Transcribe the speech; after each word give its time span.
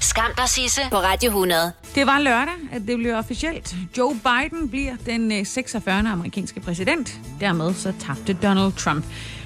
Skam 0.00 0.30
dig, 0.36 0.48
Sisse 0.48 0.80
på 0.90 0.96
Radio 0.96 1.28
100. 1.28 1.72
Det 1.94 2.06
var 2.06 2.18
lørdag, 2.18 2.54
at 2.72 2.82
det 2.86 2.98
blev 2.98 3.14
officielt. 3.14 3.74
Joe 3.98 4.14
Biden 4.14 4.68
bliver 4.68 4.96
den 5.06 5.32
øh, 5.32 5.46
46. 5.46 6.08
Amerikanske 6.08 6.60
præsident. 6.60 7.20
Dermed 7.40 7.74
så 7.74 7.92
tabte 8.00 8.32
Donald 8.32 8.72
Trump. 8.72 9.04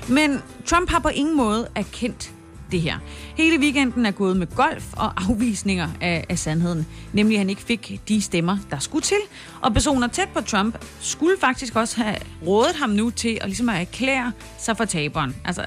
Men 0.09 0.43
Trump 0.67 0.91
har 0.91 0.99
på 0.99 1.09
ingen 1.09 1.37
måde 1.37 1.69
erkendt 1.75 2.33
det 2.71 2.81
her. 2.81 2.99
Hele 3.37 3.59
weekenden 3.61 4.07
er 4.07 4.11
gået 4.11 4.37
med 4.37 4.47
golf 4.47 4.85
og 4.93 5.13
afvisninger 5.29 5.89
af, 6.01 6.27
af 6.29 6.39
sandheden. 6.39 6.87
Nemlig, 7.13 7.37
at 7.37 7.39
han 7.39 7.51
ikke 7.51 7.63
fik 7.63 8.01
de 8.09 8.23
stemmer, 8.23 8.59
der 8.71 8.79
skulle 8.79 9.03
til. 9.03 9.21
Og 9.61 9.73
personer 9.73 10.09
tæt 10.09 10.29
på 10.29 10.41
Trump 10.41 10.85
skulle 11.01 11.37
faktisk 11.41 11.77
også 11.77 12.03
have 12.03 12.17
rådet 12.47 12.77
ham 12.77 12.91
nu 12.91 13.11
til 13.11 13.39
at, 13.41 13.47
ligesom 13.47 13.69
at 13.69 13.81
erklære 13.81 14.33
sig 14.59 14.77
for 14.77 14.85
taberen. 14.85 15.37
Altså, 15.45 15.65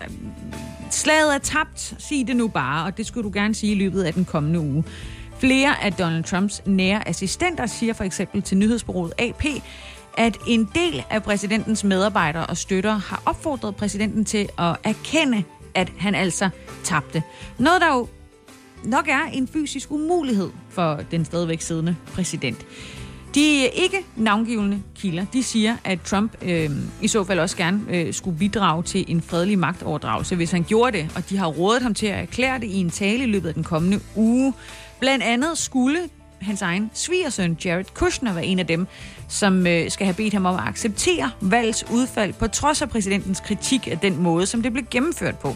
slaget 0.99 1.35
er 1.35 1.37
tabt, 1.37 1.95
sig 1.99 2.27
det 2.27 2.35
nu 2.35 2.47
bare, 2.47 2.85
og 2.85 2.97
det 2.97 3.05
skulle 3.05 3.23
du 3.23 3.31
gerne 3.33 3.55
sige 3.55 3.71
i 3.71 3.75
løbet 3.75 4.03
af 4.03 4.13
den 4.13 4.25
kommende 4.25 4.59
uge. 4.59 4.83
Flere 5.39 5.83
af 5.83 5.93
Donald 5.93 6.23
Trumps 6.23 6.61
nære 6.65 7.07
assistenter 7.07 7.65
siger 7.65 7.93
for 7.93 8.03
eksempel 8.03 8.41
til 8.41 8.57
nyhedsbureauet 8.57 9.13
AP, 9.17 9.43
at 10.17 10.37
en 10.47 10.69
del 10.75 11.03
af 11.09 11.23
præsidentens 11.23 11.83
medarbejdere 11.83 12.45
og 12.45 12.57
støtter 12.57 12.91
har 12.91 13.23
opfordret 13.25 13.75
præsidenten 13.75 14.25
til 14.25 14.49
at 14.57 14.75
erkende, 14.83 15.43
at 15.75 15.91
han 15.97 16.15
altså 16.15 16.49
tabte. 16.83 17.23
Noget, 17.57 17.81
der 17.81 17.93
jo 17.93 18.07
nok 18.83 19.07
er 19.07 19.23
en 19.33 19.47
fysisk 19.47 19.91
umulighed 19.91 20.49
for 20.69 20.99
den 21.11 21.25
stadigvæk 21.25 21.61
siddende 21.61 21.95
præsident. 22.13 22.65
De 23.35 23.69
ikke 23.73 23.97
navngivende 24.15 24.81
kilder, 24.95 25.25
de 25.33 25.43
siger, 25.43 25.75
at 25.83 26.01
Trump 26.01 26.31
øh, 26.41 26.69
i 27.01 27.07
så 27.07 27.23
fald 27.23 27.39
også 27.39 27.57
gerne 27.57 27.81
øh, 27.89 28.13
skulle 28.13 28.37
bidrage 28.37 28.83
til 28.83 29.05
en 29.07 29.21
fredelig 29.21 29.59
magtoverdragelse, 29.59 30.35
hvis 30.35 30.51
han 30.51 30.63
gjorde 30.63 30.97
det, 30.97 31.11
og 31.15 31.29
de 31.29 31.37
har 31.37 31.47
rådet 31.47 31.81
ham 31.81 31.93
til 31.93 32.07
at 32.07 32.19
erklære 32.19 32.59
det 32.59 32.67
i 32.67 32.77
en 32.77 32.89
tale 32.89 33.23
i 33.23 33.27
løbet 33.27 33.47
af 33.47 33.53
den 33.53 33.63
kommende 33.63 33.99
uge. 34.15 34.53
Blandt 34.99 35.23
andet 35.23 35.57
skulle 35.57 35.99
hans 36.41 36.61
egen 36.61 36.91
svigersøn, 36.93 37.57
Jared 37.65 37.85
Kushner, 37.93 38.33
være 38.33 38.45
en 38.45 38.59
af 38.59 38.67
dem, 38.67 38.87
som 39.27 39.67
øh, 39.67 39.91
skal 39.91 40.05
have 40.05 40.15
bedt 40.15 40.33
ham 40.33 40.45
om 40.45 40.55
at 40.55 40.67
acceptere 40.67 41.31
valgets 41.41 41.85
udfald, 41.91 42.33
på 42.33 42.47
trods 42.47 42.81
af 42.81 42.89
præsidentens 42.89 43.39
kritik 43.39 43.87
af 43.87 43.99
den 43.99 44.17
måde, 44.23 44.45
som 44.45 44.61
det 44.61 44.73
blev 44.73 44.85
gennemført 44.91 45.37
på. 45.37 45.55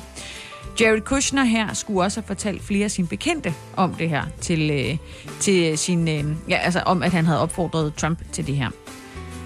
Jared 0.80 1.02
Kushner 1.02 1.44
her 1.44 1.74
skulle 1.74 2.02
også 2.02 2.22
have 2.22 2.28
fortalt 2.28 2.64
flere 2.64 2.84
af 2.84 2.92
sine 2.92 3.08
bekendte 3.08 3.54
om 3.76 3.94
det 3.94 4.10
her, 4.10 4.24
til, 4.42 4.72
øh, 4.72 4.98
til 5.40 5.78
sin, 5.78 6.08
øh, 6.08 6.24
ja, 6.50 6.56
altså 6.56 6.80
om, 6.80 7.04
at 7.04 7.12
han 7.12 7.26
havde 7.26 7.40
opfordret 7.40 7.94
Trump 7.96 8.20
til 8.32 8.48
det 8.48 8.56
her. 8.56 8.70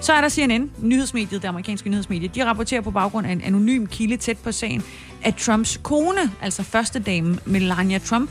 Så 0.02 0.14
er 0.14 0.22
der 0.22 0.30
CNN, 0.30 0.72
nyhedsmediet, 0.82 1.42
det 1.42 1.48
amerikanske 1.48 1.90
nyhedsmedie. 1.90 2.28
De 2.28 2.46
rapporterer 2.46 2.82
på 2.82 2.92
baggrund 2.92 3.28
af 3.28 3.32
en 3.32 3.42
anonym 3.42 3.86
kilde 3.86 4.18
tæt 4.18 4.38
på 4.38 4.52
sagen, 4.52 4.84
at 5.24 5.36
Trumps 5.36 5.80
kone, 5.84 6.32
altså 6.42 6.64
første 6.64 7.00
dame 7.00 7.40
Melania 7.46 7.98
Trump, 7.98 8.30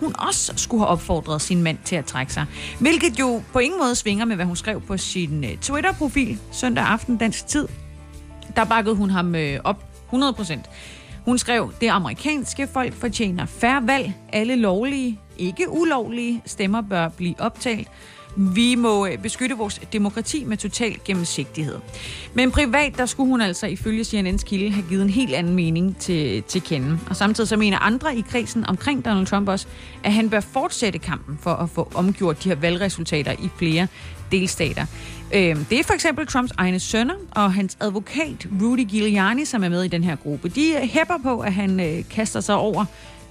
hun 0.00 0.14
også 0.18 0.52
skulle 0.56 0.80
have 0.80 0.88
opfordret 0.88 1.42
sin 1.42 1.62
mand 1.62 1.78
til 1.84 1.96
at 1.96 2.04
trække 2.04 2.32
sig. 2.32 2.46
Hvilket 2.80 3.18
jo 3.18 3.42
på 3.52 3.58
ingen 3.58 3.80
måde 3.80 3.94
svinger 3.94 4.24
med, 4.24 4.36
hvad 4.36 4.46
hun 4.46 4.56
skrev 4.56 4.80
på 4.80 4.96
sin 4.96 5.44
øh, 5.44 5.56
Twitter-profil 5.56 6.38
søndag 6.52 6.84
aften 6.84 7.16
dansk 7.16 7.46
tid. 7.46 7.68
Der 8.56 8.64
bakkede 8.64 8.94
hun 8.94 9.10
ham 9.10 9.34
øh, 9.34 9.60
op 9.64 9.84
100 10.06 10.34
hun 11.24 11.38
skrev, 11.38 11.72
det 11.80 11.88
amerikanske 11.88 12.66
folk 12.66 12.92
fortjener 12.94 13.46
færre 13.46 13.86
valg. 13.86 14.12
Alle 14.32 14.56
lovlige, 14.56 15.20
ikke 15.38 15.70
ulovlige 15.70 16.42
stemmer 16.46 16.80
bør 16.80 17.08
blive 17.08 17.34
optalt. 17.38 17.88
Vi 18.36 18.74
må 18.74 19.06
øh, 19.06 19.18
beskytte 19.18 19.56
vores 19.56 19.80
demokrati 19.92 20.44
med 20.44 20.56
total 20.56 20.98
gennemsigtighed. 21.04 21.78
Men 22.34 22.50
privat, 22.50 22.98
der 22.98 23.06
skulle 23.06 23.30
hun 23.30 23.40
altså 23.40 23.66
ifølge 23.66 24.02
CNN's 24.02 24.44
kilde 24.44 24.70
have 24.70 24.86
givet 24.88 25.02
en 25.02 25.10
helt 25.10 25.34
anden 25.34 25.54
mening 25.54 25.96
til, 25.98 26.42
til 26.42 26.62
kende. 26.62 26.98
Og 27.10 27.16
samtidig 27.16 27.48
så 27.48 27.56
mener 27.56 27.78
andre 27.78 28.16
i 28.16 28.24
kredsen 28.30 28.66
omkring 28.66 29.04
Donald 29.04 29.26
Trump 29.26 29.48
også, 29.48 29.66
at 30.04 30.12
han 30.12 30.30
bør 30.30 30.40
fortsætte 30.40 30.98
kampen 30.98 31.38
for 31.42 31.50
at 31.50 31.70
få 31.70 31.92
omgjort 31.94 32.44
de 32.44 32.48
her 32.48 32.56
valgresultater 32.56 33.32
i 33.32 33.48
flere 33.58 33.86
delstater. 34.32 34.86
Øhm, 35.34 35.64
det 35.64 35.80
er 35.80 35.84
for 35.84 35.94
eksempel 35.94 36.26
Trumps 36.26 36.52
egne 36.56 36.80
sønner 36.80 37.14
og 37.30 37.52
hans 37.52 37.76
advokat 37.80 38.46
Rudy 38.62 38.84
Giuliani, 38.88 39.44
som 39.44 39.64
er 39.64 39.68
med 39.68 39.82
i 39.82 39.88
den 39.88 40.04
her 40.04 40.16
gruppe. 40.16 40.48
De 40.48 40.74
øh, 40.74 40.82
hæpper 40.82 41.18
på, 41.22 41.40
at 41.40 41.52
han 41.52 41.80
øh, 41.80 42.04
kaster 42.10 42.40
sig 42.40 42.56
over 42.56 42.84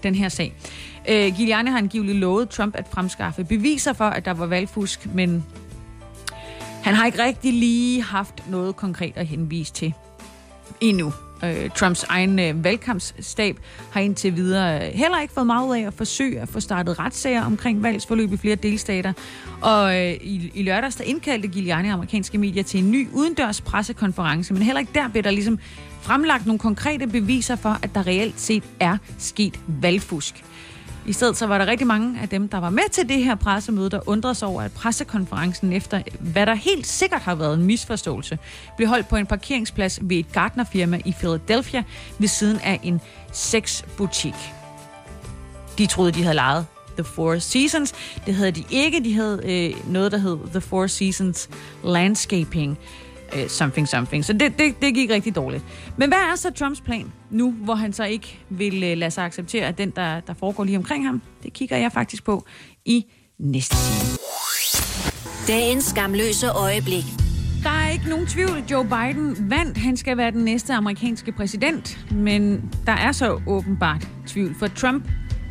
den 0.03 0.15
her 0.15 0.29
sag. 0.29 0.53
Øh, 1.09 1.35
Giuliani 1.35 1.69
har 1.69 1.77
angiveligt 1.77 2.17
lovet 2.17 2.49
Trump 2.49 2.75
at 2.75 2.85
fremskaffe 2.91 3.43
beviser 3.43 3.93
for, 3.93 4.05
at 4.05 4.25
der 4.25 4.33
var 4.33 4.45
valgfusk, 4.45 5.07
men 5.13 5.43
han 6.83 6.93
har 6.93 7.05
ikke 7.05 7.23
rigtig 7.23 7.53
lige 7.53 8.03
haft 8.03 8.49
noget 8.49 8.75
konkret 8.75 9.13
at 9.15 9.27
henvise 9.27 9.73
til 9.73 9.93
endnu. 10.81 11.13
Øh, 11.43 11.69
Trumps 11.69 12.03
egen 12.03 12.39
øh, 12.39 12.63
valgkampsstab 12.63 13.59
har 13.91 14.01
indtil 14.01 14.35
videre 14.35 14.87
øh, 14.87 14.93
heller 14.93 15.21
ikke 15.21 15.33
fået 15.33 15.47
meget 15.47 15.75
af 15.75 15.87
at 15.87 15.93
forsøge 15.93 16.39
at 16.39 16.49
få 16.49 16.59
startet 16.59 16.99
retssager 16.99 17.45
omkring 17.45 17.83
valgsforløb 17.83 18.33
i 18.33 18.37
flere 18.37 18.55
delstater. 18.55 19.13
Og 19.61 19.95
øh, 19.99 20.11
i, 20.11 20.51
i 20.53 20.63
lørdags 20.63 20.95
der 20.95 21.03
indkaldte 21.03 21.47
Giuliani 21.47 21.89
amerikanske 21.89 22.37
medier 22.37 22.63
til 22.63 22.83
en 22.83 22.91
ny 22.91 23.07
udendørs 23.13 23.61
pressekonference, 23.61 24.53
men 24.53 24.63
heller 24.63 24.79
ikke 24.79 24.91
der 24.95 25.07
blev 25.07 25.23
der 25.23 25.31
ligesom 25.31 25.59
fremlagt 26.01 26.45
nogle 26.45 26.59
konkrete 26.59 27.07
beviser 27.07 27.55
for, 27.55 27.79
at 27.81 27.89
der 27.95 28.07
reelt 28.07 28.39
set 28.39 28.63
er 28.79 28.97
sket 29.17 29.59
valgfusk. 29.67 30.43
I 31.05 31.13
stedet 31.13 31.37
så 31.37 31.47
var 31.47 31.57
der 31.57 31.65
rigtig 31.65 31.87
mange 31.87 32.21
af 32.21 32.29
dem, 32.29 32.47
der 32.47 32.57
var 32.57 32.69
med 32.69 32.89
til 32.91 33.09
det 33.09 33.23
her 33.23 33.35
pressemøde, 33.35 33.89
der 33.89 34.09
undrede 34.09 34.35
sig 34.35 34.47
over, 34.47 34.61
at 34.61 34.71
pressekonferencen 34.71 35.73
efter, 35.73 36.01
hvad 36.19 36.45
der 36.45 36.53
helt 36.53 36.87
sikkert 36.87 37.21
har 37.21 37.35
været 37.35 37.53
en 37.53 37.63
misforståelse, 37.63 38.37
blev 38.77 38.89
holdt 38.89 39.07
på 39.07 39.15
en 39.15 39.25
parkeringsplads 39.25 39.99
ved 40.01 40.17
et 40.17 40.31
gartnerfirma 40.31 41.01
i 41.05 41.13
Philadelphia 41.19 41.83
ved 42.19 42.27
siden 42.27 42.59
af 42.59 42.79
en 42.83 43.01
sexbutik. 43.31 44.33
De 45.77 45.85
troede, 45.85 46.11
de 46.11 46.23
havde 46.23 46.35
lejet 46.35 46.65
The 46.97 47.03
Four 47.03 47.39
Seasons. 47.39 47.93
Det 48.25 48.35
havde 48.35 48.51
de 48.51 48.63
ikke. 48.69 49.03
De 49.03 49.13
havde 49.13 49.41
øh, 49.43 49.91
noget, 49.91 50.11
der 50.11 50.17
hed 50.17 50.37
The 50.51 50.61
Four 50.61 50.87
Seasons 50.87 51.49
Landscaping 51.83 52.77
uh, 53.35 53.47
something 53.47 53.87
something. 53.87 54.25
Så 54.25 54.33
det, 54.33 54.57
det, 54.59 54.81
det 54.81 54.93
gik 54.93 55.09
rigtig 55.09 55.35
dårligt. 55.35 55.63
Men 55.97 56.09
hvad 56.09 56.17
er 56.17 56.35
så 56.35 56.51
Trumps 56.51 56.81
plan 56.81 57.11
nu, 57.29 57.51
hvor 57.51 57.75
han 57.75 57.93
så 57.93 58.03
ikke 58.03 58.39
vil 58.49 58.73
uh, 58.73 58.97
lade 58.97 59.11
sig 59.11 59.25
acceptere, 59.25 59.65
at 59.65 59.77
den, 59.77 59.89
der, 59.89 60.19
der 60.19 60.33
foregår 60.33 60.63
lige 60.63 60.77
omkring 60.77 61.05
ham, 61.05 61.21
det 61.43 61.53
kigger 61.53 61.77
jeg 61.77 61.91
faktisk 61.91 62.23
på 62.23 62.45
i 62.85 63.05
næste 63.39 63.75
time. 63.75 64.17
Dagens 65.47 65.85
skamløse 65.85 66.49
øjeblik. 66.49 67.03
Der 67.63 67.69
er 67.69 67.89
ikke 67.89 68.09
nogen 68.09 68.27
tvivl, 68.27 68.63
Joe 68.71 68.83
Biden 68.83 69.49
vandt. 69.49 69.77
Han 69.77 69.97
skal 69.97 70.17
være 70.17 70.31
den 70.31 70.43
næste 70.43 70.73
amerikanske 70.73 71.31
præsident. 71.31 71.99
Men 72.11 72.71
der 72.85 72.91
er 72.91 73.11
så 73.11 73.41
åbenbart 73.47 74.07
tvivl, 74.27 74.55
for 74.59 74.67
Trump 74.67 75.07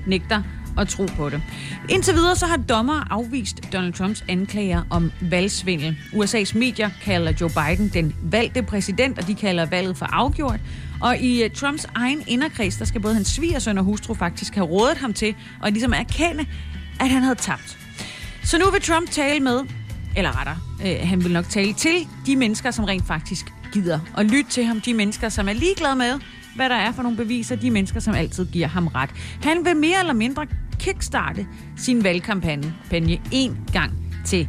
nægter 0.07 0.43
at 0.79 0.89
tro 0.89 1.07
på 1.17 1.29
det. 1.29 1.43
Indtil 1.89 2.15
videre 2.15 2.37
så 2.37 2.47
har 2.47 2.57
dommer 2.57 3.07
afvist 3.11 3.73
Donald 3.73 3.93
Trumps 3.93 4.25
anklager 4.29 4.83
om 4.91 5.13
valgsvindel. 5.21 5.97
USA's 6.13 6.59
medier 6.59 6.91
kalder 7.03 7.33
Joe 7.41 7.51
Biden 7.51 7.89
den 7.89 8.15
valgte 8.23 8.63
præsident, 8.63 9.19
og 9.19 9.27
de 9.27 9.35
kalder 9.35 9.67
valget 9.67 9.97
for 9.97 10.07
afgjort. 10.07 10.61
Og 11.01 11.19
i 11.19 11.43
øh, 11.45 11.51
Trumps 11.51 11.87
egen 11.95 12.23
inderkreds, 12.27 12.77
der 12.77 12.85
skal 12.85 13.01
både 13.01 13.15
hans 13.15 13.29
svigersøn 13.29 13.79
og 13.79 13.85
hustru 13.85 14.15
faktisk 14.15 14.55
have 14.55 14.67
rådet 14.67 14.97
ham 14.97 15.13
til 15.13 15.35
at 15.65 15.73
ligesom 15.73 15.93
erkende, 15.93 16.47
at 17.01 17.09
han 17.09 17.23
havde 17.23 17.35
tabt. 17.35 17.79
Så 18.45 18.59
nu 18.59 18.71
vil 18.71 18.81
Trump 18.81 19.11
tale 19.11 19.41
med, 19.41 19.61
eller 20.17 20.41
retter, 20.41 20.55
øh, 20.87 21.09
han 21.09 21.25
vil 21.25 21.33
nok 21.33 21.49
tale 21.49 21.73
til 21.73 22.09
de 22.27 22.37
mennesker, 22.37 22.71
som 22.71 22.85
rent 22.85 23.07
faktisk 23.07 23.53
gider. 23.73 24.01
Og 24.15 24.25
lytte 24.25 24.51
til 24.51 24.65
ham, 24.65 24.81
de 24.81 24.95
mennesker, 24.95 25.29
som 25.29 25.49
er 25.49 25.53
ligeglade 25.53 25.97
med, 25.97 26.19
hvad 26.57 26.69
der 26.69 26.75
er 26.75 26.93
for 26.93 27.03
nogle 27.03 27.17
beviser, 27.17 27.57
de 27.57 27.71
mennesker, 27.71 28.01
som 28.01 28.15
altid 28.15 28.47
giver 28.47 28.69
ham 28.69 28.87
ret. 28.87 29.11
Han 29.43 29.65
vil 29.65 29.77
mere 29.77 30.01
eller 30.01 30.13
mindre 30.13 30.47
kickstarte 30.79 31.47
sin 31.77 32.05
valgkampagne 32.05 33.19
en 33.33 33.59
gang 33.73 33.93
til. 34.25 34.49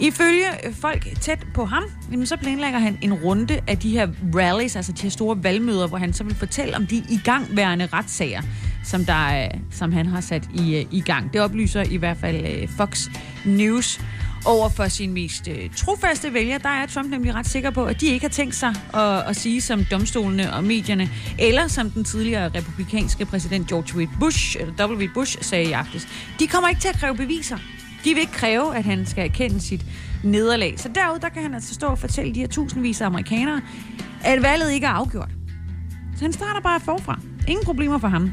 Ifølge 0.00 0.44
folk 0.72 1.08
tæt 1.20 1.46
på 1.54 1.64
ham, 1.64 1.82
så 2.24 2.36
planlægger 2.36 2.78
han 2.78 2.98
en 3.02 3.14
runde 3.14 3.60
af 3.68 3.78
de 3.78 3.90
her 3.90 4.08
rallies, 4.34 4.76
altså 4.76 4.92
de 4.92 5.02
her 5.02 5.10
store 5.10 5.44
valgmøder, 5.44 5.88
hvor 5.88 5.98
han 5.98 6.12
så 6.12 6.24
vil 6.24 6.34
fortælle 6.34 6.76
om 6.76 6.86
de 6.86 7.04
igangværende 7.10 7.88
retssager, 7.92 8.42
som, 8.84 9.04
der, 9.04 9.44
øh, 9.44 9.60
som 9.70 9.92
han 9.92 10.06
har 10.06 10.20
sat 10.20 10.48
i, 10.54 10.76
øh, 10.76 10.84
i 10.90 11.00
gang. 11.00 11.32
Det 11.32 11.40
oplyser 11.40 11.82
i 11.82 11.96
hvert 11.96 12.16
fald 12.16 12.46
øh, 12.46 12.68
Fox 12.68 13.06
News 13.44 14.00
over 14.44 14.68
for 14.68 14.88
sin 14.88 15.12
mest 15.12 15.48
øh, 15.48 15.70
trofaste 15.76 16.34
vælger, 16.34 16.58
der 16.58 16.68
er 16.68 16.86
Trump 16.86 17.10
nemlig 17.10 17.34
ret 17.34 17.46
sikker 17.46 17.70
på, 17.70 17.84
at 17.84 18.00
de 18.00 18.06
ikke 18.06 18.24
har 18.24 18.30
tænkt 18.30 18.54
sig 18.54 18.74
at, 18.94 19.28
at 19.28 19.36
sige 19.36 19.60
som 19.60 19.84
domstolene 19.84 20.52
og 20.52 20.64
medierne, 20.64 21.10
eller 21.38 21.68
som 21.68 21.90
den 21.90 22.04
tidligere 22.04 22.48
republikanske 22.48 23.26
præsident 23.26 23.68
George 23.68 23.98
W. 23.98 24.08
Bush, 24.20 24.56
eller 24.60 24.86
W. 24.86 25.06
Bush 25.14 25.38
sagde 25.40 25.68
i 25.68 25.72
aftes. 25.72 26.08
De 26.38 26.46
kommer 26.46 26.68
ikke 26.68 26.80
til 26.80 26.88
at 26.88 26.96
kræve 27.00 27.16
beviser. 27.16 27.56
De 28.04 28.10
vil 28.14 28.20
ikke 28.20 28.32
kræve, 28.32 28.76
at 28.76 28.84
han 28.84 29.06
skal 29.06 29.24
erkende 29.24 29.60
sit 29.60 29.86
nederlag. 30.24 30.74
Så 30.76 30.88
derude, 30.94 31.20
der 31.20 31.28
kan 31.28 31.42
han 31.42 31.54
altså 31.54 31.74
stå 31.74 31.86
og 31.86 31.98
fortælle 31.98 32.34
de 32.34 32.40
her 32.40 32.48
tusindvis 32.48 33.00
af 33.00 33.06
amerikanere, 33.06 33.60
at 34.24 34.42
valget 34.42 34.72
ikke 34.72 34.86
er 34.86 34.90
afgjort. 34.90 35.30
Så 36.16 36.24
han 36.24 36.32
starter 36.32 36.60
bare 36.60 36.80
forfra. 36.80 37.20
Ingen 37.48 37.64
problemer 37.64 37.98
for 37.98 38.08
ham. 38.08 38.30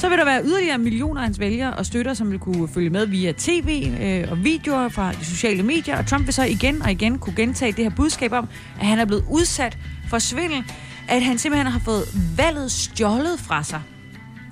Så 0.00 0.08
vil 0.08 0.18
der 0.18 0.24
være 0.24 0.44
yderligere 0.44 0.78
millioner 0.78 1.20
af 1.20 1.26
hans 1.26 1.40
vælgere 1.40 1.74
og 1.74 1.86
støtter, 1.86 2.14
som 2.14 2.30
vil 2.30 2.38
kunne 2.38 2.68
følge 2.68 2.90
med 2.90 3.06
via 3.06 3.32
tv 3.38 3.92
øh, 4.00 4.30
og 4.30 4.44
videoer 4.44 4.88
fra 4.88 5.12
de 5.12 5.24
sociale 5.24 5.62
medier. 5.62 5.98
Og 5.98 6.06
Trump 6.06 6.26
vil 6.26 6.34
så 6.34 6.42
igen 6.42 6.82
og 6.82 6.90
igen 6.90 7.18
kunne 7.18 7.36
gentage 7.36 7.72
det 7.72 7.84
her 7.84 7.90
budskab 7.96 8.32
om, 8.32 8.48
at 8.80 8.86
han 8.86 8.98
er 8.98 9.04
blevet 9.04 9.24
udsat 9.30 9.78
for 10.08 10.18
svindel. 10.18 10.64
At 11.08 11.22
han 11.22 11.38
simpelthen 11.38 11.72
har 11.72 11.78
fået 11.78 12.04
valget 12.36 12.72
stjålet 12.72 13.40
fra 13.40 13.62
sig, 13.62 13.80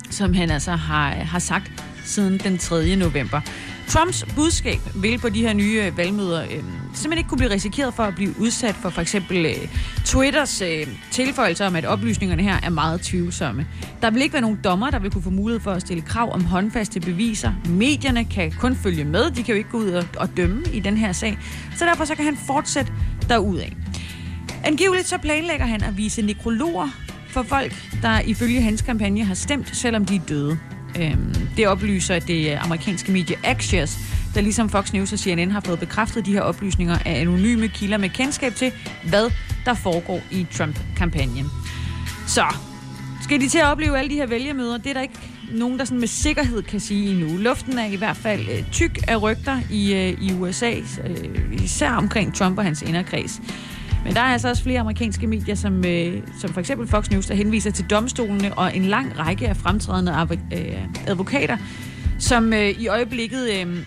som 0.09 0.33
han 0.33 0.51
altså 0.51 0.71
har, 0.71 1.09
har 1.09 1.39
sagt 1.39 1.83
siden 2.05 2.37
den 2.37 2.57
3. 2.57 2.95
november. 2.95 3.41
Trumps 3.89 4.25
budskab 4.35 4.79
vil 4.95 5.17
på 5.17 5.29
de 5.29 5.41
her 5.41 5.53
nye 5.53 5.83
øh, 5.85 5.97
valgmøder 5.97 6.43
øh, 6.43 6.49
simpelthen 6.49 7.17
ikke 7.17 7.29
kunne 7.29 7.37
blive 7.37 7.51
risikeret 7.51 7.93
for 7.93 8.03
at 8.03 8.15
blive 8.15 8.33
udsat 8.39 8.75
for 8.75 8.89
for 8.89 9.01
eksempel 9.01 9.45
øh, 9.45 9.67
Twitters 10.05 10.61
øh, 10.61 10.87
tilføjelser 11.11 11.67
om, 11.67 11.75
at 11.75 11.85
oplysningerne 11.85 12.43
her 12.43 12.59
er 12.63 12.69
meget 12.69 13.01
tvivlsomme. 13.01 13.67
Der 14.01 14.11
vil 14.11 14.21
ikke 14.21 14.33
være 14.33 14.41
nogen 14.41 14.59
dommer, 14.63 14.89
der 14.89 14.99
vil 14.99 15.11
kunne 15.11 15.21
få 15.21 15.29
mulighed 15.29 15.61
for 15.61 15.71
at 15.71 15.81
stille 15.81 16.01
krav 16.01 16.33
om 16.33 16.45
håndfaste 16.45 16.99
beviser. 16.99 17.51
Medierne 17.69 18.25
kan 18.25 18.51
kun 18.51 18.75
følge 18.75 19.03
med, 19.03 19.31
de 19.31 19.43
kan 19.43 19.53
jo 19.53 19.57
ikke 19.57 19.69
gå 19.69 19.77
ud 19.77 19.91
og, 19.91 20.05
og 20.17 20.37
dømme 20.37 20.63
i 20.73 20.79
den 20.79 20.97
her 20.97 21.11
sag. 21.11 21.37
Så 21.77 21.85
derfor 21.85 22.05
så 22.05 22.15
kan 22.15 22.25
han 22.25 22.37
fortsætte 22.47 22.91
derudad. 23.29 23.69
Angiveligt 24.63 25.07
så 25.07 25.17
planlægger 25.17 25.65
han 25.65 25.83
at 25.83 25.97
vise 25.97 26.21
nekrologer 26.21 26.89
for 27.29 27.43
folk, 27.43 27.73
der 28.01 28.19
ifølge 28.19 28.61
hans 28.61 28.81
kampagne 28.81 29.23
har 29.23 29.33
stemt, 29.33 29.75
selvom 29.75 30.05
de 30.05 30.15
er 30.15 30.21
døde. 30.29 30.59
Øhm, 30.99 31.35
det 31.57 31.67
oplyser 31.67 32.19
det 32.19 32.51
øh, 32.51 32.65
amerikanske 32.65 33.11
medie 33.11 33.35
Axios, 33.43 33.97
der 34.35 34.41
ligesom 34.41 34.69
Fox 34.69 34.93
News 34.93 35.13
og 35.13 35.19
CNN 35.19 35.51
har 35.51 35.59
fået 35.59 35.79
bekræftet 35.79 36.25
de 36.25 36.33
her 36.33 36.41
oplysninger 36.41 36.97
af 37.05 37.21
anonyme 37.21 37.67
kilder 37.67 37.97
med 37.97 38.09
kendskab 38.09 38.55
til, 38.55 38.71
hvad 39.09 39.31
der 39.65 39.73
foregår 39.73 40.21
i 40.31 40.47
Trump-kampagnen. 40.51 41.45
Så, 42.27 42.43
skal 43.21 43.41
de 43.41 43.49
til 43.49 43.57
at 43.57 43.65
opleve 43.65 43.97
alle 43.99 44.09
de 44.09 44.15
her 44.15 44.27
vælgermøder? 44.27 44.77
Det 44.77 44.89
er 44.89 44.93
der 44.93 45.01
ikke 45.01 45.19
nogen, 45.51 45.79
der 45.79 45.85
sådan 45.85 45.99
med 45.99 46.07
sikkerhed 46.07 46.63
kan 46.63 46.79
sige 46.79 47.11
endnu. 47.11 47.37
Luften 47.37 47.77
er 47.79 47.85
i 47.85 47.95
hvert 47.95 48.17
fald 48.17 48.41
øh, 48.41 48.71
tyk 48.71 48.97
af 49.07 49.21
rygter 49.21 49.59
i, 49.71 49.93
øh, 49.93 50.21
i 50.21 50.33
USA, 50.33 50.71
øh, 50.71 51.63
især 51.63 51.91
omkring 51.91 52.35
Trump 52.35 52.57
og 52.57 52.63
hans 52.63 52.81
inderkreds. 52.81 53.41
Men 54.03 54.13
der 54.13 54.21
er 54.21 54.25
altså 54.25 54.49
også 54.49 54.63
flere 54.63 54.79
amerikanske 54.79 55.27
medier, 55.27 55.55
som, 55.55 55.85
øh, 55.85 56.21
som 56.39 56.53
for 56.53 56.59
eksempel 56.59 56.87
Fox 56.87 57.09
News, 57.09 57.25
der 57.25 57.35
henviser 57.35 57.71
til 57.71 57.85
domstolene 57.85 58.57
og 58.57 58.75
en 58.75 58.85
lang 58.85 59.19
række 59.19 59.47
af 59.47 59.57
fremtrædende 59.57 60.27
øh, 60.51 61.07
advokater, 61.07 61.57
som 62.19 62.53
øh, 62.53 62.69
i 62.69 62.87
øjeblikket 62.87 63.49
øh, 63.59 63.85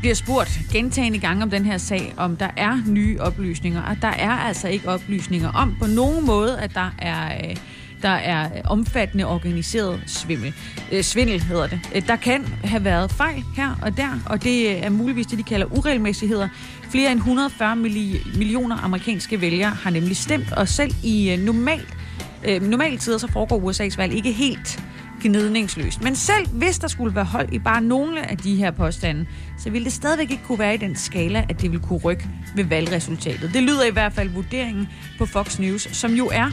bliver 0.00 0.14
spurgt 0.14 0.60
gentagende 0.72 1.18
gange 1.18 1.42
om 1.42 1.50
den 1.50 1.64
her 1.64 1.78
sag, 1.78 2.14
om 2.16 2.36
der 2.36 2.48
er 2.56 2.78
nye 2.86 3.20
oplysninger. 3.20 3.82
Og 3.82 3.96
der 4.02 4.08
er 4.08 4.30
altså 4.30 4.68
ikke 4.68 4.88
oplysninger 4.88 5.52
om 5.52 5.76
på 5.80 5.86
nogen 5.86 6.26
måde, 6.26 6.60
at 6.60 6.74
der 6.74 6.94
er... 6.98 7.48
Øh, 7.48 7.56
der 8.04 8.10
er 8.10 8.44
øh, 8.44 8.60
omfattende 8.64 9.24
organiseret 9.24 10.02
svimmel. 10.06 10.54
Øh, 10.92 11.02
svindel 11.02 11.42
hedder 11.42 11.66
det. 11.66 11.80
Øh, 11.94 12.06
der 12.06 12.16
kan 12.16 12.44
have 12.64 12.84
været 12.84 13.10
fejl 13.10 13.44
her 13.56 13.78
og 13.82 13.96
der, 13.96 14.20
og 14.26 14.42
det 14.42 14.68
øh, 14.68 14.82
er 14.82 14.90
muligvis 14.90 15.26
det, 15.26 15.38
de 15.38 15.42
kalder 15.42 15.66
uregelmæssigheder. 15.78 16.48
Flere 16.90 17.12
end 17.12 17.18
140 17.18 17.76
millioner 17.76 18.76
amerikanske 18.76 19.40
vælgere 19.40 19.70
har 19.70 19.90
nemlig 19.90 20.16
stemt, 20.16 20.52
og 20.52 20.68
selv 20.68 20.94
i 21.02 21.32
øh, 21.32 21.38
normalt, 21.38 21.96
øh, 22.44 22.62
normale 22.62 22.98
tider 22.98 23.18
så 23.18 23.32
foregår 23.32 23.70
USA's 23.70 23.96
valg 23.96 24.14
ikke 24.14 24.32
helt 24.32 24.84
gnidningsløst. 25.22 26.02
Men 26.02 26.16
selv 26.16 26.48
hvis 26.48 26.78
der 26.78 26.88
skulle 26.88 27.14
være 27.14 27.24
hold 27.24 27.52
i 27.52 27.58
bare 27.58 27.80
nogle 27.80 28.30
af 28.30 28.36
de 28.36 28.56
her 28.56 28.70
påstande, 28.70 29.26
så 29.58 29.70
ville 29.70 29.84
det 29.84 29.92
stadigvæk 29.92 30.30
ikke 30.30 30.42
kunne 30.44 30.58
være 30.58 30.74
i 30.74 30.76
den 30.76 30.96
skala, 30.96 31.46
at 31.48 31.60
det 31.60 31.70
ville 31.70 31.86
kunne 31.86 31.98
rykke 31.98 32.28
ved 32.56 32.64
valgresultatet. 32.64 33.50
Det 33.54 33.62
lyder 33.62 33.84
i 33.84 33.90
hvert 33.90 34.12
fald 34.12 34.28
vurderingen 34.28 34.88
på 35.18 35.26
Fox 35.26 35.58
News, 35.58 35.88
som 35.92 36.14
jo 36.14 36.30
er 36.32 36.50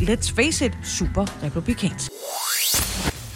let's 0.00 0.30
face 0.30 0.66
it, 0.66 0.72
super 0.82 1.24
republikansk. 1.42 2.10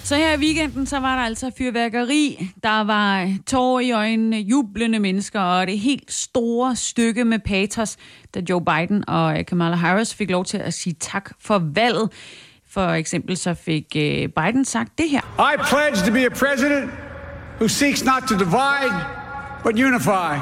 Så 0.04 0.16
her 0.16 0.32
i 0.32 0.36
weekenden, 0.36 0.86
så 0.86 1.00
var 1.00 1.16
der 1.16 1.22
altså 1.22 1.50
fyrværkeri. 1.58 2.50
Der 2.62 2.84
var 2.84 3.34
tårer 3.46 3.80
i 3.80 3.90
øjnene, 3.92 4.36
jublende 4.36 4.98
mennesker, 4.98 5.40
og 5.40 5.66
det 5.66 5.78
helt 5.78 6.12
store 6.12 6.76
stykke 6.76 7.24
med 7.24 7.38
patos, 7.38 7.96
da 8.34 8.40
Joe 8.50 8.64
Biden 8.64 9.08
og 9.08 9.46
Kamala 9.46 9.76
Harris 9.76 10.14
fik 10.14 10.30
lov 10.30 10.44
til 10.44 10.58
at 10.58 10.74
sige 10.74 10.96
tak 11.00 11.30
for 11.40 11.62
valget. 11.74 12.12
For 12.70 12.88
eksempel 12.88 13.36
så 13.36 13.54
fik 13.54 13.86
øh, 13.96 14.28
Biden 14.28 14.64
sagt 14.64 14.98
det 14.98 15.10
her. 15.10 15.20
I 15.38 15.56
pledge 15.70 16.06
to 16.06 16.12
be 16.12 16.26
a 16.26 16.28
president 16.28 16.90
who 17.58 17.68
seeks 17.68 18.04
not 18.04 18.22
to 18.28 18.34
divide, 18.38 18.94
but 19.64 19.72
unify. 19.74 20.34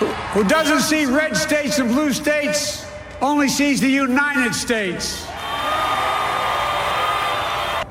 Who, 0.00 0.06
who 0.34 0.42
doesn't 0.42 0.80
see 0.80 1.06
red 1.06 1.34
states 1.34 1.78
and 1.80 1.88
blue 1.94 2.12
states, 2.12 2.86
only 3.22 3.48
sees 3.48 3.80
the 3.80 4.00
United 4.00 4.52
States. 4.52 5.26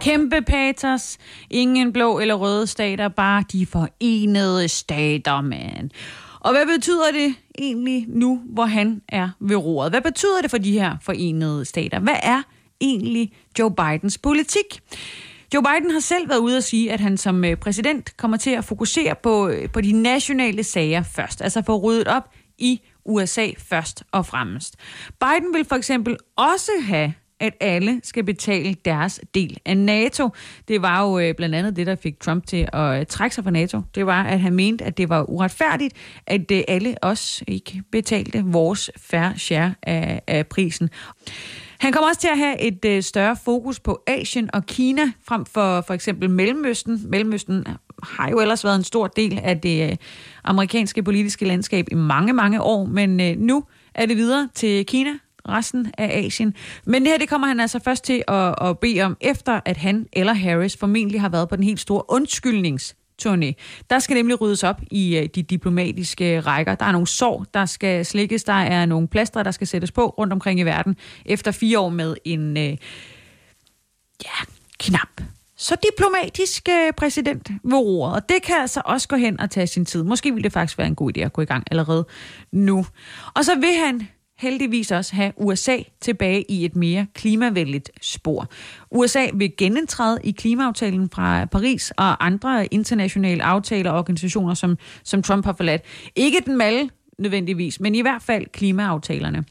Kæmpe 0.02 0.42
patos. 0.42 1.18
Ingen 1.50 1.94
blå 1.94 2.20
eller 2.20 2.36
røde 2.36 2.68
stater, 2.68 3.08
bare 3.08 3.44
de 3.52 3.66
forenede 3.66 4.68
stater, 4.68 5.42
man. 5.42 5.92
Og 6.40 6.52
hvad 6.52 6.78
betyder 6.78 7.12
det 7.12 7.36
egentlig 7.58 8.06
nu, 8.08 8.42
hvor 8.46 8.66
han 8.66 9.02
er 9.10 9.30
ved 9.40 9.56
roret? 9.56 9.92
Hvad 9.92 10.02
betyder 10.02 10.42
det 10.42 10.52
for 10.52 10.58
de 10.58 10.72
her 10.72 10.98
forenede 11.02 11.66
stater? 11.66 12.00
Hvad 12.00 12.16
er 12.24 12.42
egentlig 12.82 13.34
Joe 13.60 13.72
Bidens 13.72 14.18
politik? 14.18 14.82
Joe 15.54 15.64
Biden 15.64 15.92
har 15.92 16.00
selv 16.00 16.30
været 16.30 16.40
ude 16.40 16.58
at 16.58 16.64
sige, 16.64 16.92
at 16.92 17.00
han 17.00 17.18
som 17.18 17.46
øh, 17.46 17.58
præsident 17.58 18.18
kommer 18.18 18.38
til 18.38 18.50
at 18.50 18.66
fokusere 18.66 19.16
på, 19.24 19.48
øh, 19.48 19.70
på 19.70 19.82
de 19.82 19.92
nationale 19.92 20.64
sager 20.64 21.04
først. 21.04 21.42
Altså 21.42 21.62
få 21.66 21.78
ryddet 21.78 22.08
op 22.08 22.30
i 22.58 22.82
USA 23.06 23.48
først 23.58 24.04
og 24.12 24.26
fremmest. 24.26 24.76
Biden 25.20 25.54
vil 25.54 25.66
for 25.66 25.76
eksempel 25.76 26.18
også 26.38 26.72
have 26.84 27.14
at 27.40 27.54
alle 27.60 28.02
skal 28.04 28.24
betale 28.24 28.74
deres 28.86 29.22
del 29.34 29.58
af 29.66 29.78
NATO. 29.78 30.30
Det 30.68 30.82
var 30.82 31.02
jo 31.02 31.20
øh, 31.20 31.36
blandt 31.36 31.56
andet 31.56 31.76
det, 31.76 31.88
der 31.88 31.96
fik 31.96 32.20
Trump 32.20 32.48
til 32.48 32.68
at 32.74 33.00
øh, 33.00 33.06
trække 33.06 33.36
sig 33.36 33.44
fra 33.44 33.52
NATO. 33.52 33.82
Det 33.96 34.06
var, 34.06 34.24
at 34.24 34.40
han 34.40 34.54
mente, 34.54 34.86
at 34.86 34.98
det 34.98 35.10
var 35.10 35.30
uretfærdigt, 35.30 35.94
at 36.28 36.52
øh, 36.52 36.62
alle 36.68 36.96
os 37.02 37.44
ikke 37.48 37.84
betalte 37.92 38.44
vores 38.46 38.92
fair 38.98 39.38
share 39.38 39.74
af, 39.84 40.22
af 40.28 40.48
prisen. 40.48 40.90
Han 41.80 41.94
kommer 41.94 42.10
også 42.10 42.22
til 42.22 42.28
at 42.28 42.38
have 42.38 42.62
et 42.62 42.86
øh, 42.86 43.04
større 43.04 43.38
fokus 43.46 43.80
på 43.80 44.04
Asien 44.08 44.50
og 44.54 44.66
Kina 44.66 45.12
frem 45.28 45.46
for 45.46 45.82
for 45.82 45.94
eksempel 45.94 46.30
Mellemøsten. 46.30 47.02
Mellemøsten 47.10 47.66
har 48.04 48.30
jo 48.30 48.40
ellers 48.40 48.64
været 48.64 48.76
en 48.76 48.84
stor 48.84 49.08
del 49.08 49.40
af 49.44 49.62
det 49.62 49.92
øh, 49.92 49.96
amerikanske 50.44 51.04
politiske 51.04 51.46
landskab 51.46 51.86
i 51.92 51.96
mange, 51.96 52.34
mange 52.34 52.62
år, 52.62 52.86
men 52.86 53.22
øh, 53.22 53.38
nu 53.38 53.64
er 53.96 54.06
det 54.06 54.18
videre 54.18 54.50
til 54.56 54.86
Kina, 54.86 55.12
resten 55.50 55.92
af 55.98 56.26
Asien. 56.26 56.54
Men 56.86 57.02
det 57.02 57.12
her, 57.12 57.18
det 57.18 57.30
kommer 57.30 57.48
han 57.48 57.60
altså 57.60 57.80
først 57.80 58.04
til 58.04 58.24
at, 58.28 58.56
at 58.62 58.80
bede 58.80 59.02
om, 59.02 59.18
efter 59.22 59.60
at 59.66 59.78
han 59.78 60.06
eller 60.14 60.34
Harris 60.34 60.78
formentlig 60.78 61.22
har 61.22 61.30
været 61.30 61.50
på 61.50 61.56
den 61.56 61.64
helt 61.64 61.80
store 61.80 62.04
undskyldnings 62.10 62.96
turné. 63.22 63.54
Der 63.90 64.00
skal 64.00 64.16
nemlig 64.16 64.42
ryddes 64.42 64.64
op 64.64 64.82
i 64.92 65.18
øh, 65.18 65.30
de 65.36 65.44
diplomatiske 65.44 66.40
rækker. 66.40 66.76
Der 66.76 66.86
er 66.86 66.92
nogle 66.92 67.08
sår, 67.08 67.46
der 67.54 67.66
skal 67.66 68.06
slikkes. 68.06 68.44
Der 68.44 68.54
er 68.54 68.86
nogle 68.86 69.08
plaster, 69.08 69.44
der 69.44 69.52
skal 69.52 69.68
sættes 69.68 69.92
på 69.92 70.08
rundt 70.08 70.34
omkring 70.34 70.60
i 70.60 70.64
verden. 70.64 70.96
Efter 71.26 71.52
fire 71.52 71.80
år 71.80 71.90
med 71.90 72.16
en 72.26 72.58
øh, 72.58 72.78
ja, 74.24 74.46
knap 74.80 75.22
så 75.60 75.76
diplomatisk 75.92 76.70
øh, 76.70 76.94
præsident 76.94 77.52
ved 77.64 77.78
roret. 77.78 78.16
Og 78.16 78.30
det 78.30 78.44
kan 78.44 78.56
altså 78.56 78.82
også 78.86 79.08
gå 79.08 79.16
hen 79.16 79.40
og 79.40 79.50
tage 79.50 79.68
sin 79.68 79.86
tid. 79.86 80.04
Måske 80.04 80.32
ville 80.32 80.44
det 80.44 80.54
faktisk 80.54 80.78
være 80.78 80.88
en 80.88 80.96
god 80.96 81.18
idé 81.18 81.22
at 81.22 81.34
gå 81.34 81.42
i 81.42 81.46
gang 81.46 81.64
allerede 81.72 82.08
nu. 82.52 82.86
Og 83.34 83.46
så 83.46 83.56
vil 83.56 83.76
han 83.86 84.08
heldigvis 84.38 84.92
også 84.92 85.16
have 85.16 85.34
USA 85.38 85.78
tilbage 86.02 86.52
i 86.52 86.66
et 86.66 86.76
mere 86.76 87.08
klimavenligt 87.14 87.92
spor. 88.02 88.48
USA 88.92 89.28
vil 89.34 89.58
genindtræde 89.58 90.20
i 90.24 90.32
klimaaftalen 90.32 91.10
fra 91.10 91.46
Paris 91.46 91.92
og 91.92 92.26
andre 92.26 92.74
internationale 92.74 93.44
aftaler 93.44 93.92
og 93.92 93.98
organisationer, 93.98 94.54
som, 94.54 94.78
som 95.04 95.24
Trump 95.24 95.46
har 95.46 95.54
forladt. 95.54 95.82
Ikke 96.16 96.42
den 96.46 96.58
malle 96.58 96.90
nødvendigvis, 97.18 97.80
men 97.80 97.96
i 97.96 98.02
hvert 98.02 98.22
fald 98.22 98.46
klimaaftalerne. 98.46 99.46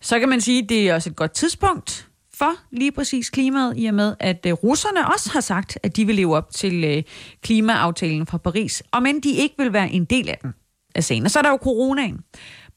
Så 0.00 0.18
kan 0.18 0.28
man 0.28 0.40
sige, 0.40 0.62
at 0.62 0.68
det 0.68 0.88
er 0.88 0.94
også 0.94 1.10
et 1.10 1.16
godt 1.16 1.32
tidspunkt 1.32 2.05
for 2.38 2.52
lige 2.70 2.92
præcis 2.92 3.30
klimaet, 3.30 3.74
i 3.76 3.86
og 3.86 3.94
med, 3.94 4.14
at 4.20 4.46
øh, 4.46 4.52
russerne 4.52 5.06
også 5.12 5.30
har 5.32 5.40
sagt, 5.40 5.78
at 5.82 5.96
de 5.96 6.06
vil 6.06 6.14
leve 6.14 6.36
op 6.36 6.50
til 6.50 6.84
øh, 6.84 7.02
klimaaftalen 7.42 8.26
fra 8.26 8.38
Paris, 8.38 8.82
og 8.92 9.02
men 9.02 9.20
de 9.20 9.30
ikke 9.30 9.54
vil 9.58 9.72
være 9.72 9.90
en 9.90 10.04
del 10.04 10.28
af 10.28 10.38
den 10.42 10.54
af 10.94 11.04
scenen. 11.04 11.24
Og 11.24 11.30
så 11.30 11.38
er 11.38 11.42
der 11.42 11.50
jo 11.50 11.58
coronaen. 11.62 12.20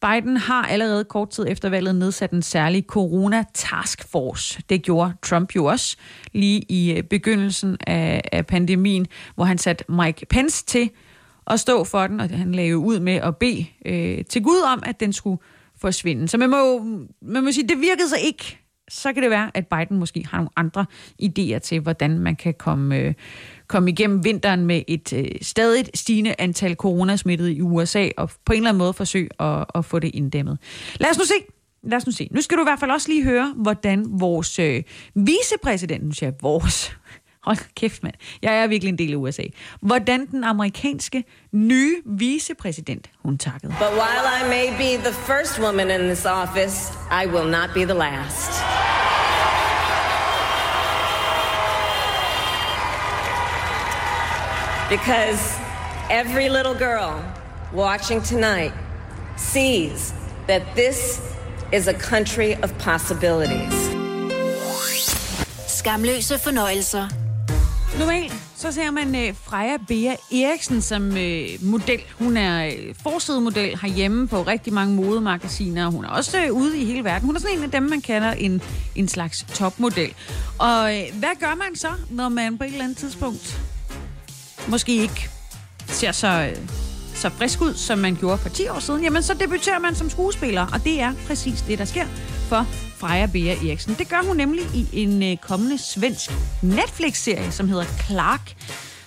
Biden 0.02 0.38
har 0.38 0.64
allerede 0.64 1.04
kort 1.04 1.30
tid 1.30 1.46
efter 1.50 1.70
valget 1.70 1.96
nedsat 1.96 2.32
en 2.32 2.42
særlig 2.42 2.84
corona-task 2.84 4.12
force. 4.12 4.62
Det 4.70 4.82
gjorde 4.84 5.14
Trump 5.24 5.56
jo 5.56 5.66
også 5.66 5.98
lige 6.34 6.62
i 6.70 6.92
øh, 6.92 7.04
begyndelsen 7.04 7.78
af, 7.88 8.22
af 8.32 8.46
pandemien, 8.46 9.08
hvor 9.36 9.44
han 9.46 9.58
satte 9.58 9.86
Mike 9.90 10.26
Pence 10.26 10.66
til 10.66 10.90
at 11.48 11.60
stå 11.60 11.84
for 11.84 12.08
den, 12.08 12.20
og 12.20 12.30
han 12.30 12.52
lagde 12.52 12.78
ud 12.78 13.00
med 13.00 13.16
at 13.16 13.38
bede 13.38 13.66
øh, 13.86 14.26
til 14.26 14.44
Gud 14.44 14.62
om, 14.74 14.84
at 14.86 15.00
den 15.00 15.14
skulle 15.14 15.42
forsvinde. 15.82 16.28
Så 16.28 16.38
man 16.38 16.50
må, 16.50 16.80
man 17.22 17.44
må 17.44 17.52
sige, 17.52 17.68
det 17.68 17.82
virkede 17.82 18.10
så 18.10 18.18
ikke 18.24 18.60
så 18.90 19.14
kan 19.14 19.24
det 19.24 19.32
være, 19.32 19.52
at 19.54 19.68
Biden 19.68 19.98
måske 20.00 20.26
har 20.30 20.38
nogle 20.38 20.50
andre 20.56 20.86
idéer 21.22 21.58
til, 21.60 21.80
hvordan 21.80 22.20
man 22.20 22.36
kan 22.36 22.54
komme, 22.54 22.98
øh, 22.98 23.14
komme 23.68 23.90
igennem 23.90 24.24
vinteren 24.24 24.66
med 24.66 24.82
et 24.88 25.14
øh, 25.14 25.26
stadig 25.42 25.86
stigende 25.94 26.36
antal 26.40 26.76
coronasmittede 26.76 27.54
i 27.54 27.62
USA, 27.62 28.10
og 28.18 28.30
på 28.46 28.54
en 28.54 28.58
eller 28.58 28.70
anden 28.70 28.80
måde 28.80 28.94
forsøge 28.94 29.30
at, 29.42 29.66
at 29.76 29.86
få 29.86 30.00
det 30.00 30.12
inddæmmet. 30.16 30.58
Lad 31.00 31.10
os 31.10 31.18
nu 31.18 31.26
se, 31.26 31.34
lad 31.84 31.98
os 31.98 32.06
nu 32.06 32.12
se. 32.12 32.28
Nu 32.32 32.42
skal 32.42 32.58
du 32.58 32.62
i 32.62 32.66
hvert 32.66 32.80
fald 32.80 32.92
også 32.92 33.10
lige 33.10 33.24
høre, 33.24 33.54
hvordan 33.56 34.06
vores 34.08 34.60
øh, 34.60 34.84
vicepræsident, 35.16 36.06
nu 36.06 36.12
siger 36.12 36.30
jeg 36.30 36.36
vores, 36.42 36.98
hold 37.44 37.58
kæft 37.76 38.04
mand, 38.04 38.14
jeg 38.42 38.64
er 38.64 38.68
virkelig 38.68 38.90
en 38.90 38.98
del 38.98 39.12
af 39.14 39.18
USA, 39.18 39.44
hvordan 39.82 40.26
den 40.26 40.44
amerikanske 40.44 41.24
nye 41.52 41.96
vicepræsident, 42.06 43.10
hun 43.24 43.38
takkede. 43.38 43.74
But 43.80 43.92
while 43.92 44.26
I 44.40 44.50
may 44.50 44.78
be 44.78 45.04
the 45.04 45.14
first 45.14 45.60
woman 45.60 45.92
in 45.92 46.02
this 46.02 46.26
office, 46.26 46.94
I 47.24 47.26
will 47.26 47.50
not 47.52 47.70
be 47.74 47.84
the 47.86 47.94
last. 47.94 48.52
Because 54.90 55.60
every 56.10 56.50
little 56.50 56.74
girl 56.74 57.24
watching 57.74 58.22
tonight 58.24 58.74
sees 59.38 60.14
that 60.48 60.62
this 60.76 61.22
is 61.72 61.88
a 61.88 61.94
country 61.94 62.56
of 62.64 62.72
possibilities. 62.80 63.74
Skamløse 65.68 66.40
fornøjelser. 66.40 67.29
Normalt 67.98 68.34
så 68.56 68.72
ser 68.72 68.92
man 68.92 69.16
øh, 69.16 69.34
Freja 69.44 69.78
Bea 69.88 70.16
Eriksen 70.32 70.82
som 70.82 71.18
øh, 71.18 71.48
model. 71.62 72.00
Hun 72.20 72.38
er 72.38 72.66
øh, 72.66 72.96
forsidemodel 73.04 73.80
herhjemme 73.82 74.28
på 74.28 74.42
rigtig 74.42 74.74
mange 74.74 74.96
modemagasiner. 74.96 75.88
Hun 75.90 76.06
er 76.06 76.10
også 76.10 76.38
øh, 76.46 76.54
ude 76.54 76.78
i 76.78 76.86
hele 76.86 77.04
verden. 77.04 77.26
Hun 77.26 77.36
er 77.36 77.40
sådan 77.40 77.58
en 77.58 77.64
af 77.64 77.72
dem, 77.72 77.84
man 77.84 78.02
kalder 78.02 78.32
en, 78.32 78.62
en 78.96 79.08
slags 79.08 79.46
topmodel. 79.54 80.14
Og 80.58 80.98
øh, 80.98 81.04
hvad 81.14 81.40
gør 81.40 81.56
man 81.56 81.76
så, 81.76 81.88
når 82.10 82.30
man 82.30 82.58
på 82.58 82.64
et 82.64 82.68
eller 82.68 82.84
andet 82.84 82.98
tidspunkt 82.98 83.62
måske 84.68 84.96
ikke 84.96 85.30
ser 85.88 86.12
så, 86.12 86.28
øh, 86.28 86.70
så 87.16 87.30
frisk 87.30 87.62
ud, 87.62 87.74
som 87.74 88.00
man 88.00 88.16
gjorde 88.16 88.38
for 88.38 88.50
10 88.50 88.68
år 88.68 88.80
siden? 88.80 89.04
Jamen, 89.04 89.24
så 89.24 89.34
debuterer 89.34 89.80
man 89.80 89.96
som 89.96 90.10
skuespiller, 90.10 90.68
og 90.74 90.84
det 90.84 91.02
er 91.02 91.14
præcis 91.28 91.62
det, 91.62 91.80
der 91.80 91.86
sker 91.86 92.06
for 92.50 92.89
Freja 93.00 93.26
Bea 93.26 93.54
Eriksen. 93.54 93.96
Det 94.00 94.10
gør 94.10 94.22
hun 94.28 94.38
nemlig 94.38 94.62
i 94.74 94.88
en 94.94 95.24
øh, 95.24 95.38
kommende 95.38 95.78
svensk 95.78 96.32
Netflix-serie, 96.64 97.52
som 97.52 97.70
hedder 97.70 97.86
Clark. 98.06 98.56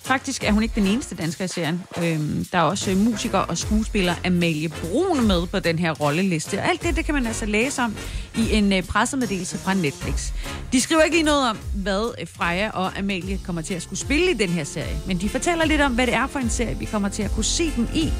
Faktisk 0.04 0.44
er 0.44 0.52
hun 0.52 0.62
ikke 0.62 0.74
den 0.74 0.86
eneste 0.86 1.14
dansker 1.14 1.44
i 1.44 1.48
serien. 1.48 1.82
Øhm, 2.02 2.46
der 2.52 2.58
er 2.58 2.62
også 2.62 2.90
øh, 2.90 2.96
musiker 2.96 3.38
og 3.38 3.58
skuespiller 3.58 4.14
Amalie 4.26 4.68
Brun 4.68 5.26
med 5.26 5.46
på 5.46 5.58
den 5.58 5.78
her 5.78 5.92
rolleliste. 5.92 6.58
Og 6.58 6.68
alt 6.68 6.82
det, 6.82 6.96
det 6.96 7.04
kan 7.04 7.14
man 7.14 7.26
altså 7.26 7.46
læse 7.46 7.82
om 7.82 7.96
i 8.36 8.52
en 8.52 8.72
øh, 8.72 8.82
pressemeddelelse 8.82 9.58
fra 9.58 9.74
Netflix. 9.74 10.32
De 10.72 10.80
skriver 10.80 11.02
ikke 11.02 11.16
lige 11.16 11.24
noget 11.24 11.50
om, 11.50 11.58
hvad 11.74 12.14
øh, 12.20 12.26
Freja 12.28 12.70
og 12.70 12.98
Amalie 12.98 13.40
kommer 13.46 13.62
til 13.62 13.74
at 13.74 13.82
skulle 13.82 13.98
spille 13.98 14.30
i 14.30 14.34
den 14.34 14.48
her 14.48 14.64
serie. 14.64 14.96
Men 15.06 15.18
de 15.18 15.28
fortæller 15.28 15.64
lidt 15.64 15.80
om, 15.80 15.92
hvad 15.92 16.06
det 16.06 16.14
er 16.14 16.26
for 16.26 16.38
en 16.38 16.50
serie, 16.50 16.78
vi 16.78 16.84
kommer 16.84 17.08
til 17.08 17.22
at 17.22 17.30
kunne 17.30 17.44
se 17.44 17.72
dem 17.76 17.88
i. 17.94 18.12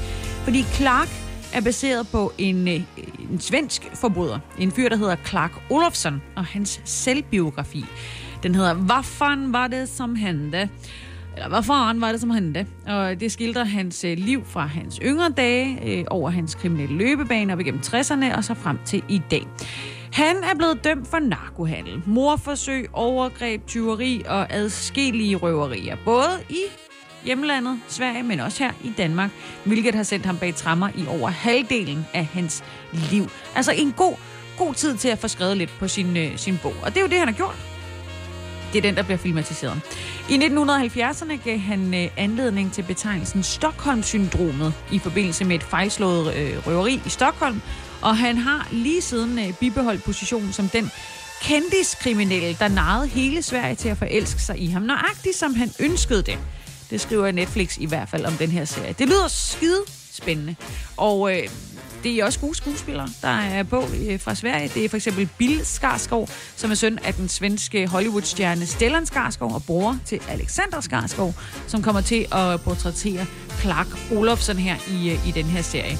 Fordi 0.43 0.63
Clark 0.63 1.09
er 1.53 1.61
baseret 1.61 2.07
på 2.11 2.33
en, 2.37 2.67
øh, 2.67 2.81
en 3.31 3.39
svensk 3.39 3.89
forbryder. 3.93 4.39
En 4.59 4.71
fyr, 4.71 4.89
der 4.89 4.95
hedder 4.95 5.15
Clark 5.25 5.51
Olofsson, 5.69 6.21
og 6.35 6.45
hans 6.45 6.81
selvbiografi. 6.85 7.85
Den 8.43 8.55
hedder 8.55 8.73
Hvad 8.73 9.03
fanden 9.03 9.53
var 9.53 9.67
det, 9.67 9.89
som 9.89 10.15
hände? 10.15 10.67
Eller 11.35 11.49
hvad 11.49 11.63
fanden 11.63 12.01
var 12.01 12.11
det, 12.11 12.21
som 12.21 12.31
hände? 12.31 12.65
Og 12.87 13.19
det 13.19 13.31
skildrer 13.31 13.63
hans 13.63 14.03
øh, 14.03 14.17
liv 14.17 14.45
fra 14.45 14.65
hans 14.65 14.99
yngre 15.03 15.29
dage, 15.29 15.79
øh, 15.85 16.05
over 16.07 16.29
hans 16.29 16.55
kriminelle 16.55 16.97
løbebane 16.97 17.53
op 17.53 17.59
igennem 17.59 17.81
60'erne, 17.85 18.37
og 18.37 18.43
så 18.43 18.53
frem 18.53 18.79
til 18.85 19.03
i 19.09 19.21
dag. 19.31 19.47
Han 20.11 20.35
er 20.35 20.55
blevet 20.57 20.83
dømt 20.83 21.07
for 21.07 21.19
narkohandel, 21.19 22.01
morforsøg, 22.05 22.89
overgreb, 22.93 23.65
tyveri 23.67 24.23
og 24.27 24.53
adskillige 24.53 25.35
røverier. 25.35 25.97
Både 26.05 26.39
i 26.49 26.63
hjemlandet, 27.25 27.79
Sverige, 27.87 28.23
men 28.23 28.39
også 28.39 28.63
her 28.63 28.71
i 28.83 28.93
Danmark, 28.97 29.31
hvilket 29.63 29.95
har 29.95 30.03
sendt 30.03 30.25
ham 30.25 30.37
bag 30.37 30.55
trammer 30.55 30.89
i 30.95 31.05
over 31.07 31.29
halvdelen 31.29 32.05
af 32.13 32.25
hans 32.25 32.63
liv. 33.11 33.29
Altså 33.55 33.71
en 33.71 33.91
god, 33.91 34.15
god 34.57 34.73
tid 34.73 34.97
til 34.97 35.09
at 35.09 35.19
få 35.19 35.27
skrevet 35.27 35.57
lidt 35.57 35.69
på 35.79 35.87
sin, 35.87 36.17
øh, 36.17 36.37
sin 36.37 36.59
bog. 36.61 36.75
Og 36.81 36.89
det 36.89 36.97
er 36.97 37.01
jo 37.01 37.07
det, 37.07 37.19
han 37.19 37.27
har 37.27 37.35
gjort. 37.35 37.55
Det 38.73 38.77
er 38.77 38.81
den, 38.81 38.95
der 38.95 39.03
bliver 39.03 39.17
filmatiseret. 39.17 39.81
I 40.29 40.37
1970'erne 40.37 41.43
gav 41.43 41.57
han 41.57 41.93
øh, 41.93 42.09
anledning 42.17 42.73
til 42.73 42.83
betegnelsen 42.83 43.43
Stockholm-syndromet 43.43 44.73
i 44.91 44.99
forbindelse 44.99 45.45
med 45.45 45.55
et 45.55 45.63
fejlslået 45.63 46.35
øh, 46.35 46.67
røveri 46.67 47.01
i 47.05 47.09
Stockholm, 47.09 47.61
og 48.01 48.17
han 48.17 48.37
har 48.37 48.67
lige 48.71 49.01
siden 49.01 49.39
øh, 49.39 49.53
bibeholdt 49.59 50.03
positionen 50.03 50.53
som 50.53 50.69
den 50.69 50.91
kendiskriminelle, 51.41 52.55
der 52.59 52.67
narrede 52.67 53.07
hele 53.07 53.41
Sverige 53.41 53.75
til 53.75 53.89
at 53.89 53.97
forelske 53.97 54.41
sig 54.41 54.59
i 54.59 54.67
ham, 54.67 54.81
nøjagtigt 54.81 55.35
som 55.35 55.55
han 55.55 55.71
ønskede 55.79 56.21
det. 56.21 56.39
Det 56.89 57.01
skriver 57.01 57.31
Netflix 57.31 57.77
i 57.77 57.85
hvert 57.85 58.09
fald 58.09 58.25
om 58.25 58.33
den 58.33 58.49
her 58.49 58.65
serie. 58.65 58.95
Det 58.99 59.07
lyder 59.07 59.27
skide 59.27 59.81
spændende. 60.11 60.55
Og 60.97 61.37
øh, 61.37 61.49
det 62.03 62.15
er 62.15 62.25
også 62.25 62.39
gode 62.39 62.55
skuespillere, 62.55 63.09
der 63.21 63.27
er 63.27 63.63
på 63.63 63.83
øh, 64.07 64.19
fra 64.19 64.35
Sverige. 64.35 64.71
Det 64.73 64.85
er 64.85 64.89
for 64.89 64.97
eksempel 64.97 65.29
Bill 65.37 65.61
Skarsgård, 65.65 66.29
som 66.55 66.71
er 66.71 66.75
søn 66.75 66.99
af 67.03 67.13
den 67.13 67.29
svenske 67.29 67.87
Hollywood-stjerne 67.87 68.65
Stellan 68.65 69.05
Skarsgård 69.05 69.53
og 69.53 69.63
bror 69.63 69.99
til 70.05 70.21
Alexander 70.29 70.81
Skarsgård, 70.81 71.33
som 71.67 71.81
kommer 71.81 72.01
til 72.01 72.25
at 72.31 72.61
portrættere 72.61 73.25
Clark 73.61 73.87
Olofsson 74.11 74.57
her 74.57 74.75
i, 74.91 75.09
øh, 75.09 75.27
i 75.27 75.31
den 75.31 75.45
her 75.45 75.61
serie. 75.61 75.97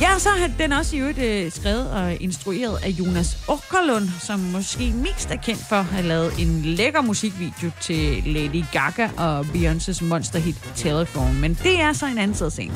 Ja, 0.00 0.18
så 0.18 0.28
har 0.28 0.50
den 0.58 0.72
også 0.72 0.96
i 0.96 0.98
øvrigt 0.98 1.18
øh, 1.18 1.52
skrevet 1.52 1.90
og 1.90 2.14
instrueret 2.20 2.78
af 2.82 2.88
Jonas 2.88 3.38
Åkerlund, 3.48 4.08
som 4.20 4.40
måske 4.40 4.92
mest 4.92 5.30
er 5.30 5.36
kendt 5.36 5.60
for 5.68 5.76
at 5.76 5.84
have 5.84 6.06
lavet 6.06 6.32
en 6.38 6.62
lækker 6.62 7.02
musikvideo 7.02 7.70
til 7.80 8.22
Lady 8.26 8.64
Gaga 8.72 9.08
og 9.16 9.40
Beyoncé's 9.40 10.04
monsterhit 10.04 10.56
Telephone. 10.76 11.34
Men 11.34 11.58
det 11.62 11.80
er 11.80 11.92
så 11.92 12.06
en 12.06 12.18
anden 12.18 12.36
side 12.36 12.50
scene. 12.50 12.74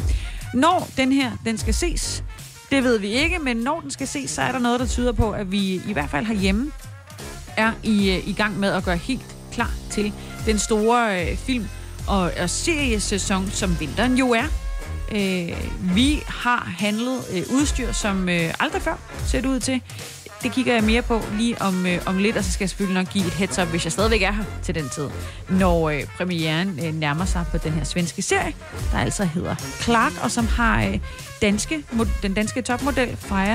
Når 0.55 0.88
den 0.97 1.12
her 1.12 1.31
den 1.45 1.59
skal 1.59 1.75
ses, 1.75 2.25
det 2.71 2.85
ved 2.85 2.99
vi 2.99 3.09
ikke, 3.09 3.38
men 3.38 3.57
når 3.57 3.81
den 3.81 3.91
skal 3.91 4.07
ses, 4.07 4.31
så 4.31 4.43
er 4.43 4.52
der 4.52 4.59
noget, 4.59 4.81
der 4.81 4.87
tyder 4.87 5.12
på, 5.12 5.31
at 5.31 5.52
vi 5.52 5.75
i 5.88 5.93
hvert 5.93 6.11
fald 6.11 6.26
herhjemme 6.26 6.73
er 7.57 7.73
i, 7.83 8.11
øh, 8.11 8.29
i 8.29 8.33
gang 8.33 8.59
med 8.59 8.69
at 8.69 8.85
gøre 8.85 8.97
helt 8.97 9.37
klar 9.52 9.71
til 9.91 10.12
den 10.47 10.59
store 10.59 11.31
øh, 11.31 11.37
film- 11.37 11.69
og, 12.09 12.33
og 12.43 12.50
seriesæson, 12.50 13.50
som 13.50 13.81
vinteren 13.81 14.19
jo 14.19 14.31
er. 14.31 14.62
Øh, 15.14 15.97
vi 15.97 16.23
har 16.26 16.73
handlet 16.78 17.19
øh, 17.33 17.42
udstyr, 17.54 17.92
som 17.92 18.28
øh, 18.28 18.54
aldrig 18.61 18.83
før 18.83 18.97
ser 19.26 19.40
det 19.40 19.49
ud 19.49 19.61
til. 19.61 19.81
Det 20.42 20.52
kigger 20.52 20.75
jeg 20.75 20.85
mere 20.85 21.02
på 21.02 21.21
lige 21.38 21.62
om, 21.62 21.87
øh, 21.87 21.99
om 22.07 22.19
lidt, 22.19 22.37
og 22.37 22.45
så 22.45 22.52
skal 22.52 22.64
jeg 22.64 22.69
selvfølgelig 22.71 23.02
nok 23.02 23.12
give 23.12 23.26
et 23.26 23.33
heads 23.33 23.59
up, 23.59 23.69
hvis 23.69 23.85
jeg 23.85 23.92
stadigvæk 23.92 24.23
er 24.23 24.33
her 24.33 24.45
til 24.62 24.75
den 24.75 24.88
tid, 24.88 25.09
når 25.50 25.90
øh, 25.90 26.04
premieren 26.16 26.81
øh, 26.85 26.95
nærmer 26.95 27.25
sig 27.25 27.45
på 27.50 27.59
den 27.59 27.73
her 27.73 27.85
svenske 27.85 28.23
serie, 28.23 28.54
der 28.92 28.99
altså 28.99 29.25
hedder 29.25 29.54
Clark, 29.83 30.12
og 30.23 30.31
som 30.31 30.47
har 30.47 30.85
øh, 30.85 30.99
danske, 31.42 31.85
mod, 31.92 32.07
den 32.23 32.35
danske 32.35 32.62
topmodel 32.62 33.16
Freja 33.16 33.54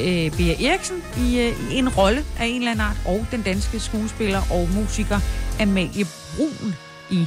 øh, 0.00 0.36
Bea 0.36 0.70
Eriksen 0.70 1.02
i, 1.18 1.40
øh, 1.40 1.72
i 1.72 1.78
en 1.78 1.88
rolle 1.88 2.24
af 2.38 2.46
en 2.46 2.56
eller 2.56 2.70
anden 2.70 2.86
art, 2.86 2.96
og 3.04 3.26
den 3.30 3.42
danske 3.42 3.80
skuespiller 3.80 4.40
og 4.50 4.68
musiker 4.74 5.20
Amalie 5.60 6.06
Brun 6.36 6.74
i 7.10 7.26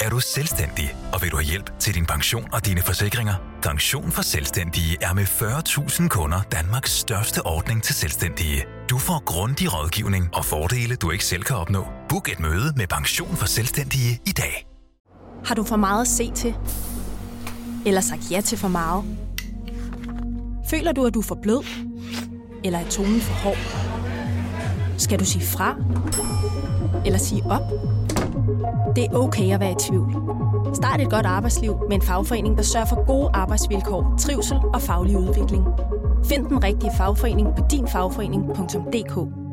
Er 0.00 0.08
du 0.10 0.20
selvstændig, 0.20 0.96
og 1.12 1.22
vil 1.22 1.30
du 1.30 1.36
have 1.36 1.44
hjælp 1.44 1.78
til 1.78 1.94
din 1.94 2.06
pension 2.06 2.48
og 2.52 2.66
dine 2.66 2.82
forsikringer? 2.82 3.34
Pension 3.62 4.12
for 4.12 4.22
Selvstændige 4.22 4.96
er 5.00 5.12
med 5.14 5.22
40.000 5.24 6.08
kunder 6.08 6.42
Danmarks 6.52 6.90
største 6.90 7.46
ordning 7.46 7.82
til 7.82 7.94
selvstændige. 7.94 8.64
Du 8.90 8.98
får 8.98 9.24
grundig 9.24 9.74
rådgivning 9.74 10.30
og 10.34 10.44
fordele, 10.44 10.96
du 10.96 11.10
ikke 11.10 11.24
selv 11.24 11.42
kan 11.42 11.56
opnå. 11.56 11.86
Book 12.08 12.28
et 12.28 12.40
møde 12.40 12.72
med 12.76 12.86
Pension 12.86 13.36
for 13.36 13.46
Selvstændige 13.46 14.20
i 14.26 14.30
dag. 14.30 14.66
Har 15.44 15.54
du 15.54 15.64
for 15.64 15.76
meget 15.76 16.00
at 16.00 16.08
se 16.08 16.32
til? 16.32 16.54
Eller 17.86 18.00
sagt 18.00 18.30
ja 18.30 18.40
til 18.40 18.58
for 18.58 18.68
meget? 18.68 19.04
Føler 20.70 20.92
du, 20.92 21.06
at 21.06 21.14
du 21.14 21.18
er 21.20 21.24
for 21.24 21.38
blød? 21.42 21.64
Eller 22.64 22.78
er 22.78 22.88
tonen 22.88 23.20
for 23.20 23.34
hård? 23.34 23.58
Skal 24.98 25.18
du 25.18 25.24
sige 25.24 25.46
fra? 25.46 25.76
Eller 27.06 27.18
sige 27.18 27.42
op? 27.42 27.62
Det 28.96 29.04
er 29.04 29.14
okay 29.14 29.54
at 29.54 29.60
være 29.60 29.72
i 29.72 29.80
tvivl. 29.88 30.10
Start 30.74 31.00
et 31.00 31.10
godt 31.10 31.26
arbejdsliv 31.26 31.76
med 31.88 31.96
en 31.96 32.02
fagforening, 32.02 32.56
der 32.56 32.62
sørger 32.62 32.86
for 32.86 33.06
gode 33.06 33.30
arbejdsvilkår, 33.34 34.14
trivsel 34.18 34.56
og 34.74 34.82
faglig 34.82 35.16
udvikling. 35.16 35.64
Find 36.24 36.46
den 36.46 36.64
rigtige 36.64 36.92
fagforening 36.98 37.48
på 37.56 37.64
dinfagforening.dk. 37.70 39.44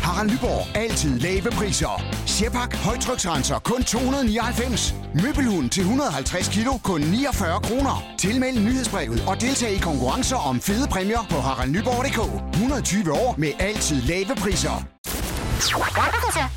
Harald 0.00 0.30
Nyborg. 0.30 0.76
Altid 0.76 1.18
lave 1.18 1.50
priser. 1.50 2.02
Sjehpak. 2.26 2.76
Højtryksrenser. 2.76 3.58
Kun 3.58 3.82
299. 3.82 4.94
Møbelhund 5.22 5.70
til 5.70 5.80
150 5.80 6.48
kilo. 6.48 6.72
Kun 6.84 7.00
49 7.00 7.60
kroner. 7.60 8.04
Tilmeld 8.18 8.58
nyhedsbrevet 8.58 9.24
og 9.28 9.40
deltag 9.40 9.72
i 9.72 9.78
konkurrencer 9.78 10.36
om 10.36 10.60
fede 10.60 10.88
præmier 10.88 11.24
på 11.30 11.36
haraldnyborg.dk. 11.36 12.20
120 12.52 13.12
år 13.12 13.34
med 13.38 13.52
altid 13.58 14.02
lave 14.02 14.34
priser. 14.42 14.76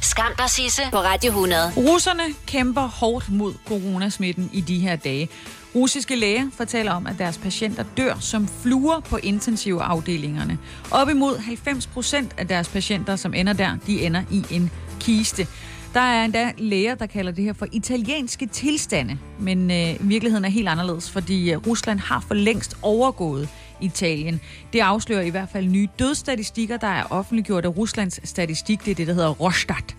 Skam 0.02 0.32
dig, 0.38 0.50
Sisse, 0.50 0.82
på 0.92 0.98
Radio 0.98 1.30
100. 1.30 1.72
Russerne 1.78 2.24
kæmper 2.48 2.82
hårdt 2.82 3.30
mod 3.32 3.54
coronasmitten 3.68 4.50
i 4.54 4.62
de 4.62 4.80
her 4.80 4.96
dage. 4.96 5.30
Russiske 5.76 6.16
læger 6.16 6.50
fortæller 6.54 6.92
om, 6.92 7.08
at 7.08 7.16
deres 7.18 7.38
patienter 7.38 7.84
dør 7.98 8.16
som 8.20 8.48
fluer 8.48 9.00
på 9.00 9.18
intensivafdelingerne. 9.18 10.58
Op 10.92 11.10
imod 11.10 11.38
90 11.38 11.88
procent 11.88 12.34
af 12.38 12.48
deres 12.48 12.70
patienter, 12.70 13.16
som 13.16 13.34
ender 13.34 13.54
der, 13.54 13.78
de 13.88 14.06
ender 14.06 14.24
i 14.32 14.46
en 14.52 14.72
kiste. 15.00 15.48
Der 15.94 16.00
er 16.00 16.26
endda 16.26 16.52
læger, 16.58 16.96
der 16.96 17.06
kalder 17.06 17.32
det 17.32 17.44
her 17.44 17.54
for 17.54 17.68
italienske 17.72 18.46
tilstande, 18.46 19.18
men 19.40 19.72
øh, 19.72 20.10
virkeligheden 20.10 20.46
er 20.46 20.50
helt 20.50 20.68
anderledes, 20.68 21.12
fordi 21.12 21.52
øh, 21.52 21.68
Rusland 21.68 22.00
har 22.00 22.24
for 22.28 22.34
længst 22.34 22.78
overgået 22.82 23.50
Italien. 23.84 24.42
Det 24.74 24.80
afslører 24.80 25.22
i 25.22 25.30
hvert 25.30 25.50
fald 25.50 25.66
nye 25.66 25.88
dødsstatistikker, 26.00 26.78
der 26.78 26.88
er 26.88 27.04
offentliggjort 27.10 27.66
af 27.66 27.78
Ruslands 27.78 28.30
statistik. 28.30 28.86
Det 28.86 28.92
er 28.92 28.96
det, 28.96 29.08
der 29.08 29.14
hedder 29.14 29.30
Rostat. 29.30 29.96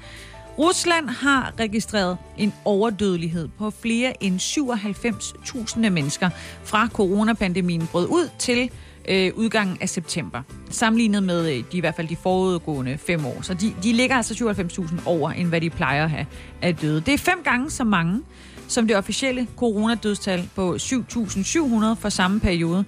Rusland 0.58 1.08
har 1.08 1.52
registreret 1.60 2.18
en 2.38 2.52
overdødelighed 2.64 3.48
på 3.58 3.70
flere 3.70 4.24
end 4.24 4.40
97.000 4.40 5.90
mennesker 5.90 6.30
fra 6.64 6.88
coronapandemien 6.92 7.86
brød 7.86 8.06
ud 8.06 8.28
til 8.38 8.70
øh, 9.08 9.32
udgangen 9.34 9.78
af 9.80 9.88
september. 9.88 10.42
Sammenlignet 10.70 11.22
med 11.22 11.50
øh, 11.52 11.64
de, 11.72 11.76
i 11.76 11.80
hvert 11.80 11.94
fald 11.94 12.08
de 12.08 12.16
forudgående 12.16 12.98
fem 12.98 13.26
år. 13.26 13.42
Så 13.42 13.54
de, 13.54 13.74
de 13.82 13.92
ligger 13.92 14.16
altså 14.16 14.54
97.000 14.80 15.00
over, 15.06 15.30
end 15.30 15.48
hvad 15.48 15.60
de 15.60 15.70
plejer 15.70 16.04
at 16.04 16.10
have 16.10 16.26
af 16.62 16.76
døde. 16.76 17.00
Det 17.00 17.14
er 17.14 17.18
fem 17.18 17.38
gange 17.44 17.70
så 17.70 17.84
mange 17.84 18.20
som 18.68 18.86
det 18.86 18.96
officielle 18.96 19.46
coronadødstal 19.56 20.48
på 20.54 20.74
7.700 20.74 21.94
for 21.98 22.08
samme 22.08 22.40
periode. 22.40 22.84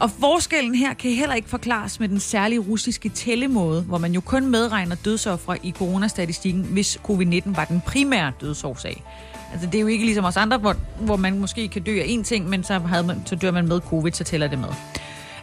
Og 0.00 0.10
forskellen 0.10 0.74
her 0.74 0.94
kan 0.94 1.10
heller 1.10 1.34
ikke 1.34 1.48
forklares 1.48 2.00
med 2.00 2.08
den 2.08 2.20
særlige 2.20 2.58
russiske 2.58 3.08
tællemåde, 3.08 3.82
hvor 3.82 3.98
man 3.98 4.12
jo 4.12 4.20
kun 4.20 4.46
medregner 4.46 4.96
dødsoffre 5.04 5.58
i 5.62 5.72
coronastatistikken, 5.72 6.62
hvis 6.62 6.98
covid-19 7.08 7.56
var 7.56 7.64
den 7.64 7.82
primære 7.86 8.32
dødsårsag. 8.40 9.04
Altså 9.52 9.66
det 9.66 9.74
er 9.74 9.80
jo 9.80 9.86
ikke 9.86 10.04
ligesom 10.04 10.24
os 10.24 10.36
andre, 10.36 10.58
hvor, 10.58 10.76
hvor 11.00 11.16
man 11.16 11.38
måske 11.38 11.68
kan 11.68 11.82
dø 11.82 12.00
af 12.00 12.04
én 12.04 12.22
ting, 12.22 12.48
men 12.48 12.64
så, 12.64 12.78
havde 12.78 13.02
man, 13.02 13.22
så 13.26 13.36
dør 13.36 13.50
man 13.50 13.68
med 13.68 13.80
covid, 13.80 14.12
så 14.12 14.24
tæller 14.24 14.48
det 14.48 14.58
med. 14.58 14.68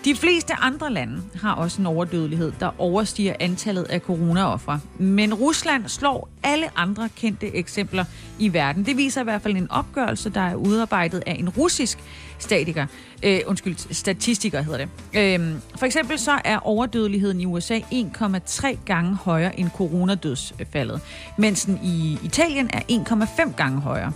De 0.05 0.15
fleste 0.15 0.53
andre 0.53 0.93
lande 0.93 1.21
har 1.41 1.53
også 1.53 1.81
en 1.81 1.85
overdødelighed, 1.85 2.51
der 2.59 2.69
overstiger 2.77 3.35
antallet 3.39 3.83
af 3.83 3.99
coronaoffre. 3.99 4.79
Men 4.97 5.33
Rusland 5.33 5.87
slår 5.87 6.29
alle 6.43 6.65
andre 6.75 7.09
kendte 7.15 7.55
eksempler 7.55 8.05
i 8.39 8.53
verden. 8.53 8.85
Det 8.85 8.97
viser 8.97 9.21
i 9.21 9.23
hvert 9.23 9.41
fald 9.41 9.57
en 9.57 9.71
opgørelse, 9.71 10.29
der 10.29 10.41
er 10.41 10.55
udarbejdet 10.55 11.23
af 11.25 11.35
en 11.39 11.49
russisk 11.49 11.99
statiker. 12.39 12.85
Øh, 13.23 13.39
undskyld, 13.47 13.93
statistiker 13.93 14.61
hedder 14.61 14.85
det. 15.13 15.39
Øh, 15.41 15.55
for 15.75 15.85
eksempel 15.85 16.19
så 16.19 16.39
er 16.45 16.67
overdødeligheden 16.67 17.41
i 17.41 17.45
USA 17.45 17.79
1,3 17.79 18.77
gange 18.85 19.15
højere 19.15 19.59
end 19.59 19.69
coronadødsfaldet, 19.69 21.01
mens 21.37 21.65
den 21.65 21.79
i 21.83 22.17
Italien 22.23 22.69
er 22.73 22.81
1,5 22.91 23.55
gange 23.55 23.81
højere. 23.81 24.13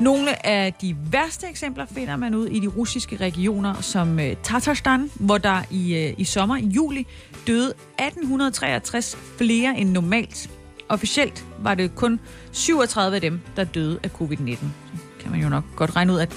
Nogle 0.00 0.46
af 0.46 0.72
de 0.72 0.96
værste 1.10 1.46
eksempler 1.46 1.86
finder 1.86 2.16
man 2.16 2.34
ud 2.34 2.46
i 2.46 2.60
de 2.60 2.66
russiske 2.66 3.16
regioner 3.16 3.80
som 3.80 4.20
øh, 4.20 4.36
Tatarstan, 4.42 5.10
hvor 5.14 5.38
der 5.38 5.62
i, 5.70 5.94
øh, 5.94 6.14
i 6.18 6.24
sommer, 6.24 6.56
i 6.56 6.66
juli, 6.66 7.06
døde 7.46 7.68
1863 7.68 9.18
flere 9.38 9.78
end 9.78 9.90
normalt. 9.90 10.50
Officielt 10.88 11.44
var 11.58 11.74
det 11.74 11.94
kun 11.94 12.20
37 12.52 13.14
af 13.14 13.20
dem, 13.20 13.40
der 13.56 13.64
døde 13.64 13.98
af 14.02 14.08
covid-19. 14.08 14.56
Så 14.56 15.20
kan 15.20 15.30
man 15.30 15.40
jo 15.40 15.48
nok 15.48 15.64
godt 15.76 15.96
regne 15.96 16.12
ud, 16.12 16.18
at 16.18 16.32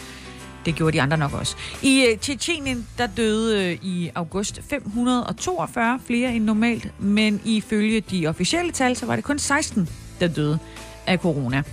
det 0.65 0.75
gjorde 0.75 0.97
de 0.97 1.01
andre 1.01 1.17
nok 1.17 1.33
også. 1.33 1.55
I 1.81 2.05
uh, 2.13 2.19
Tjetjenien, 2.19 2.87
der 2.97 3.07
døde 3.07 3.71
øh, 3.71 3.77
i 3.81 4.11
august 4.15 4.61
542 4.69 5.99
flere 6.05 6.33
end 6.35 6.43
normalt, 6.43 6.93
men 6.99 7.41
ifølge 7.45 8.01
de 8.01 8.27
officielle 8.27 8.71
tal, 8.71 8.95
så 8.95 9.05
var 9.05 9.15
det 9.15 9.23
kun 9.23 9.39
16, 9.39 9.89
der 10.19 10.27
døde 10.27 10.59
af 11.07 11.17
corona. 11.17 11.63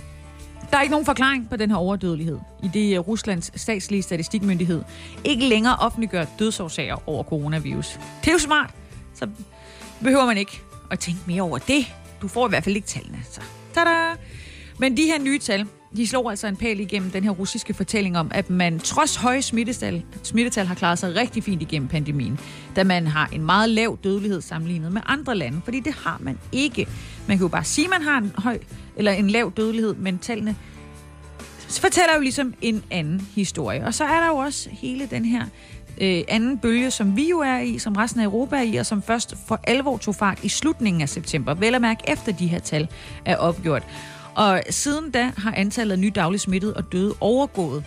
Der 0.71 0.77
er 0.77 0.81
ikke 0.81 0.91
nogen 0.91 1.05
forklaring 1.05 1.49
på 1.49 1.55
den 1.55 1.69
her 1.69 1.77
overdødelighed, 1.77 2.39
i 2.63 2.67
det 2.67 2.93
øh, 2.93 2.99
Ruslands 2.99 3.61
statslige 3.61 4.01
statistikmyndighed 4.01 4.83
ikke 5.23 5.45
længere 5.45 5.75
offentliggør 5.75 6.25
dødsårsager 6.39 7.09
over 7.09 7.23
coronavirus. 7.23 7.99
Det 8.21 8.27
er 8.27 8.31
jo 8.31 8.39
smart, 8.39 8.73
så 9.15 9.27
behøver 10.03 10.25
man 10.25 10.37
ikke 10.37 10.61
at 10.91 10.99
tænke 10.99 11.21
mere 11.27 11.41
over 11.41 11.57
det. 11.57 11.85
Du 12.21 12.27
får 12.27 12.47
i 12.47 12.49
hvert 12.49 12.63
fald 12.63 12.75
ikke 12.75 12.87
tallene. 12.87 13.17
Så. 13.31 13.41
Tada! 13.73 14.15
Men 14.79 14.97
de 14.97 15.01
her 15.01 15.19
nye 15.19 15.39
tal, 15.39 15.65
de 15.97 16.07
slår 16.07 16.29
altså 16.29 16.47
en 16.47 16.57
pæl 16.57 16.79
igennem 16.79 17.11
den 17.11 17.23
her 17.23 17.31
russiske 17.31 17.73
fortælling 17.73 18.17
om, 18.17 18.31
at 18.33 18.49
man 18.49 18.79
trods 18.79 19.15
høje 19.15 19.41
smittetal, 19.41 20.03
smittetal 20.23 20.65
har 20.65 20.75
klaret 20.75 20.99
sig 20.99 21.15
rigtig 21.15 21.43
fint 21.43 21.61
igennem 21.61 21.87
pandemien, 21.87 22.39
da 22.75 22.83
man 22.83 23.07
har 23.07 23.29
en 23.33 23.45
meget 23.45 23.69
lav 23.69 23.97
dødelighed 24.03 24.41
sammenlignet 24.41 24.91
med 24.91 25.01
andre 25.05 25.35
lande, 25.35 25.61
fordi 25.63 25.79
det 25.79 25.93
har 25.93 26.17
man 26.19 26.37
ikke. 26.51 26.87
Man 27.27 27.37
kan 27.37 27.43
jo 27.43 27.47
bare 27.47 27.63
sige, 27.63 27.85
at 27.85 27.89
man 27.89 28.01
har 28.01 28.17
en 28.17 28.31
høj 28.37 28.59
eller 28.99 29.11
en 29.11 29.29
lav 29.29 29.51
dødelighed, 29.57 29.93
men 29.95 30.17
tallene 30.17 30.55
fortæller 31.69 32.15
jo 32.15 32.21
ligesom 32.21 32.53
en 32.61 32.83
anden 32.91 33.27
historie. 33.35 33.85
Og 33.85 33.93
så 33.93 34.03
er 34.03 34.19
der 34.19 34.27
jo 34.27 34.35
også 34.35 34.69
hele 34.71 35.07
den 35.11 35.25
her 35.25 35.45
øh, 36.01 36.23
anden 36.27 36.57
bølge, 36.57 36.91
som 36.91 37.15
vi 37.15 37.29
jo 37.29 37.39
er 37.39 37.59
i, 37.59 37.79
som 37.79 37.95
resten 37.95 38.21
af 38.21 38.25
Europa 38.25 38.55
er 38.55 38.61
i, 38.61 38.75
og 38.75 38.85
som 38.85 39.01
først 39.01 39.35
for 39.47 39.59
alvor 39.63 39.97
tog 39.97 40.15
fart 40.15 40.39
i 40.43 40.49
slutningen 40.49 41.01
af 41.01 41.09
september. 41.09 41.53
Vel 41.53 41.75
at 41.75 41.81
mærke 41.81 42.03
efter 42.07 42.31
de 42.31 42.47
her 42.47 42.59
tal 42.59 42.87
er 43.25 43.35
opgjort. 43.35 43.83
Og 44.35 44.63
siden 44.69 45.11
da 45.11 45.31
har 45.37 45.53
antallet 45.57 45.91
af 45.91 45.99
nye 45.99 46.11
daglige 46.15 46.39
smittede 46.39 46.73
og 46.73 46.91
døde 46.91 47.15
overgået 47.19 47.83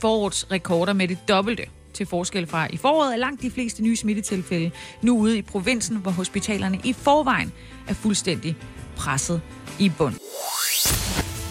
forårets 0.00 0.50
rekorder 0.50 0.92
med 0.92 1.08
det 1.08 1.18
dobbelte. 1.28 1.62
Til 1.92 2.06
forskel 2.06 2.46
fra 2.46 2.66
i 2.70 2.76
foråret 2.76 3.12
er 3.12 3.16
langt 3.16 3.42
de 3.42 3.50
fleste 3.50 3.82
nye 3.82 3.96
smittetilfælde 3.96 4.70
nu 5.02 5.18
ude 5.18 5.38
i 5.38 5.42
provinsen, 5.42 5.96
hvor 5.96 6.10
hospitalerne 6.10 6.80
i 6.84 6.92
forvejen 6.92 7.52
er 7.88 7.94
fuldstændig 7.94 8.56
presset 8.96 9.40
i 9.78 9.88
bund. 9.88 10.14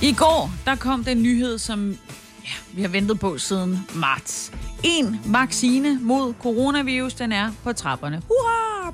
I 0.01 0.13
går, 0.13 0.51
der 0.65 0.75
kom 0.75 1.03
den 1.03 1.23
nyhed, 1.23 1.57
som 1.57 1.97
ja, 2.43 2.49
vi 2.73 2.81
har 2.81 2.89
ventet 2.89 3.19
på 3.19 3.37
siden 3.37 3.79
marts. 3.95 4.51
En 4.83 5.19
vaccine 5.25 5.99
mod 6.01 6.33
coronavirus, 6.41 7.13
den 7.13 7.31
er 7.31 7.51
på 7.63 7.73
trapperne. 7.73 8.21
Hurra! 8.27 8.93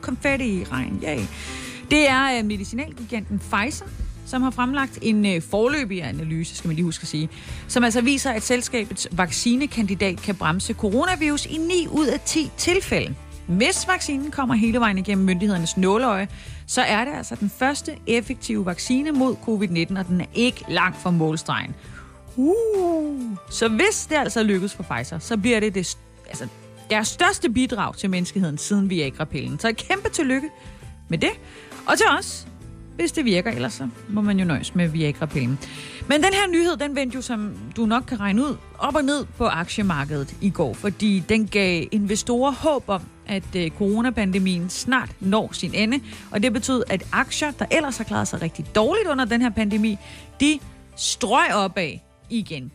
Konfetti 0.00 0.60
i 0.60 0.64
regn, 0.64 1.02
yay. 1.04 1.18
Det 1.90 2.08
er 2.08 2.38
øh, 2.38 2.44
medicinalgiganten 2.44 3.38
Pfizer, 3.38 3.84
som 4.26 4.42
har 4.42 4.50
fremlagt 4.50 4.98
en 5.02 5.26
øh, 5.26 5.42
forløbig 5.42 6.04
analyse, 6.04 6.56
skal 6.56 6.68
man 6.68 6.76
lige 6.76 6.84
huske 6.84 7.02
at 7.02 7.08
sige, 7.08 7.28
som 7.68 7.84
altså 7.84 8.00
viser, 8.00 8.30
at 8.30 8.42
selskabets 8.42 9.08
vaccinekandidat 9.12 10.16
kan 10.22 10.34
bremse 10.34 10.74
coronavirus 10.74 11.46
i 11.46 11.56
9 11.56 11.86
ud 11.90 12.06
af 12.06 12.20
10 12.20 12.50
tilfælde. 12.56 13.14
Hvis 13.46 13.88
vaccinen 13.88 14.30
kommer 14.30 14.54
hele 14.54 14.80
vejen 14.80 14.98
igennem 14.98 15.24
myndighedernes 15.24 15.76
nåleøje, 15.76 16.28
så 16.66 16.82
er 16.82 17.04
det 17.04 17.12
altså 17.12 17.34
den 17.34 17.50
første 17.50 17.96
effektive 18.06 18.66
vaccine 18.66 19.12
mod 19.12 19.34
covid-19, 19.34 19.98
og 19.98 20.06
den 20.06 20.20
er 20.20 20.26
ikke 20.34 20.64
langt 20.68 20.96
fra 20.96 21.10
målstregen. 21.10 21.74
Uh. 22.36 23.36
Så 23.50 23.68
hvis 23.68 24.06
det 24.06 24.16
altså 24.16 24.42
lykkes 24.42 24.74
for 24.74 24.82
Pfizer, 24.82 25.18
så 25.18 25.36
bliver 25.36 25.60
det, 25.60 25.74
det 25.74 25.96
altså, 26.28 26.48
deres 26.90 27.08
største 27.08 27.50
bidrag 27.50 27.96
til 27.96 28.10
menneskeheden 28.10 28.58
siden 28.58 28.90
Viagra-pillen. 28.90 29.58
Så 29.58 29.68
et 29.68 29.76
kæmpe 29.76 30.08
tillykke 30.08 30.50
med 31.08 31.18
det. 31.18 31.30
Og 31.86 31.98
til 31.98 32.06
os, 32.18 32.46
hvis 32.96 33.12
det 33.12 33.24
virker, 33.24 33.50
ellers 33.50 33.72
så 33.72 33.88
må 34.08 34.20
man 34.20 34.38
jo 34.38 34.44
nøjes 34.44 34.74
med 34.74 34.88
Viagra-pillen. 34.88 35.58
Men 36.08 36.22
den 36.22 36.32
her 36.32 36.48
nyhed, 36.48 36.76
den 36.76 36.96
vendte 36.96 37.14
jo, 37.14 37.22
som 37.22 37.56
du 37.76 37.86
nok 37.86 38.04
kan 38.08 38.20
regne 38.20 38.42
ud, 38.42 38.56
op 38.78 38.94
og 38.94 39.04
ned 39.04 39.24
på 39.38 39.46
aktiemarkedet 39.46 40.36
i 40.40 40.50
går, 40.50 40.74
fordi 40.74 41.22
den 41.28 41.46
gav 41.46 41.86
investorer 41.92 42.52
håb 42.52 42.84
om, 42.88 43.02
at 43.26 43.56
øh, 43.56 43.70
coronapandemien 43.70 44.70
snart 44.70 45.10
når 45.20 45.48
sin 45.52 45.74
ende, 45.74 46.00
og 46.30 46.42
det 46.42 46.52
betød, 46.52 46.82
at 46.90 47.02
aktier, 47.12 47.50
der 47.50 47.66
ellers 47.70 47.96
har 47.96 48.04
klaret 48.04 48.28
sig 48.28 48.42
rigtig 48.42 48.66
dårligt 48.74 49.08
under 49.08 49.24
den 49.24 49.42
her 49.42 49.50
pandemi, 49.50 49.98
de 50.40 50.58
strøg 50.96 51.54
opad 51.54 51.92
igen. 52.30 52.72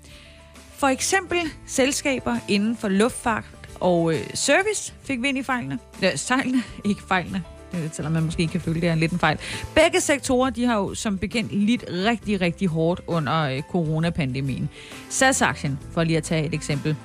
For 0.77 0.88
eksempel 0.88 1.38
selskaber 1.65 2.38
inden 2.47 2.77
for 2.77 2.88
luftfart 2.88 3.43
og 3.79 4.13
øh, 4.13 4.19
service 4.33 4.93
fik 5.03 5.21
vind 5.21 5.38
i 5.38 5.43
fejlene. 5.43 5.79
Ja, 6.01 6.15
sejlene, 6.15 6.63
ikke 6.89 7.01
fejlene. 7.07 7.43
det, 7.71 7.95
selvom 7.95 8.13
man 8.13 8.23
måske 8.23 8.47
kan 8.47 8.62
føle, 8.62 8.81
det 8.81 8.89
er 8.89 8.95
lidt 8.95 9.12
en 9.12 9.19
fejl. 9.19 9.38
Begge 9.75 10.01
sektorer, 10.01 10.49
de 10.49 10.65
har 10.65 10.77
jo 10.77 10.95
som 10.95 11.17
bekendt 11.17 11.53
lidt 11.53 11.85
rigtig, 11.89 12.41
rigtig 12.41 12.67
hårdt 12.67 13.01
under 13.07 13.41
øh, 13.41 13.62
coronapandemien. 13.62 14.69
SAS-aktien, 15.09 15.79
for 15.91 16.03
lige 16.03 16.17
at 16.17 16.23
tage 16.23 16.45
et 16.45 16.53
eksempel, 16.53 16.95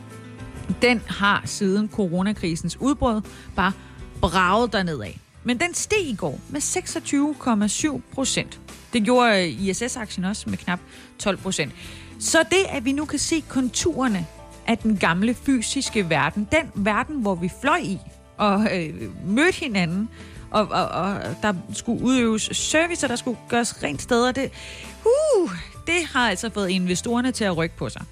den 0.83 1.03
har 1.07 1.43
siden 1.45 1.91
coronakrisens 1.93 2.81
udbrud 2.81 3.21
bare 3.57 3.73
braget 4.21 4.73
derned 4.73 5.01
af. 5.01 5.21
Men 5.45 5.61
den 5.61 5.75
steg 5.75 6.07
i 6.07 6.15
går 6.15 6.41
med 6.49 6.61
26,7 6.61 8.01
procent. 8.15 8.61
Det 8.93 9.03
gjorde 9.03 9.43
øh, 9.43 9.63
ISS-aktien 9.63 10.25
også 10.25 10.51
med 10.51 10.59
knap 10.59 10.81
12 11.19 11.37
procent. 11.37 11.73
Så 12.21 12.39
det, 12.51 12.67
at 12.69 12.85
vi 12.85 12.93
nu 12.93 13.05
kan 13.05 13.19
se 13.19 13.45
konturerne 13.49 14.27
af 14.67 14.79
den 14.79 14.97
gamle 14.97 15.35
fysiske 15.35 16.11
verden, 16.11 16.49
den 16.53 16.71
verden, 16.75 17.17
hvor 17.21 17.35
vi 17.35 17.51
fløj 17.61 17.79
i 17.83 17.99
og 18.37 18.69
øh, 18.73 18.95
mødte 19.27 19.61
hinanden, 19.61 20.09
og, 20.51 20.69
og, 20.71 20.89
og 20.89 21.21
der 21.43 21.55
skulle 21.73 22.05
udøves 22.05 22.43
service, 22.53 23.07
og 23.07 23.11
der 23.11 23.17
skulle 23.17 23.39
gøres 23.49 23.83
rent 23.83 24.03
steder, 24.03 24.33
det, 24.33 24.51
uh, 25.05 25.51
det 25.87 26.07
har 26.13 26.31
altså 26.31 26.51
fået 26.51 26.69
investorerne 26.69 27.33
til 27.33 27.45
at 27.45 27.57
rykke 27.57 27.77
på 27.77 27.89
sig. 27.89 28.03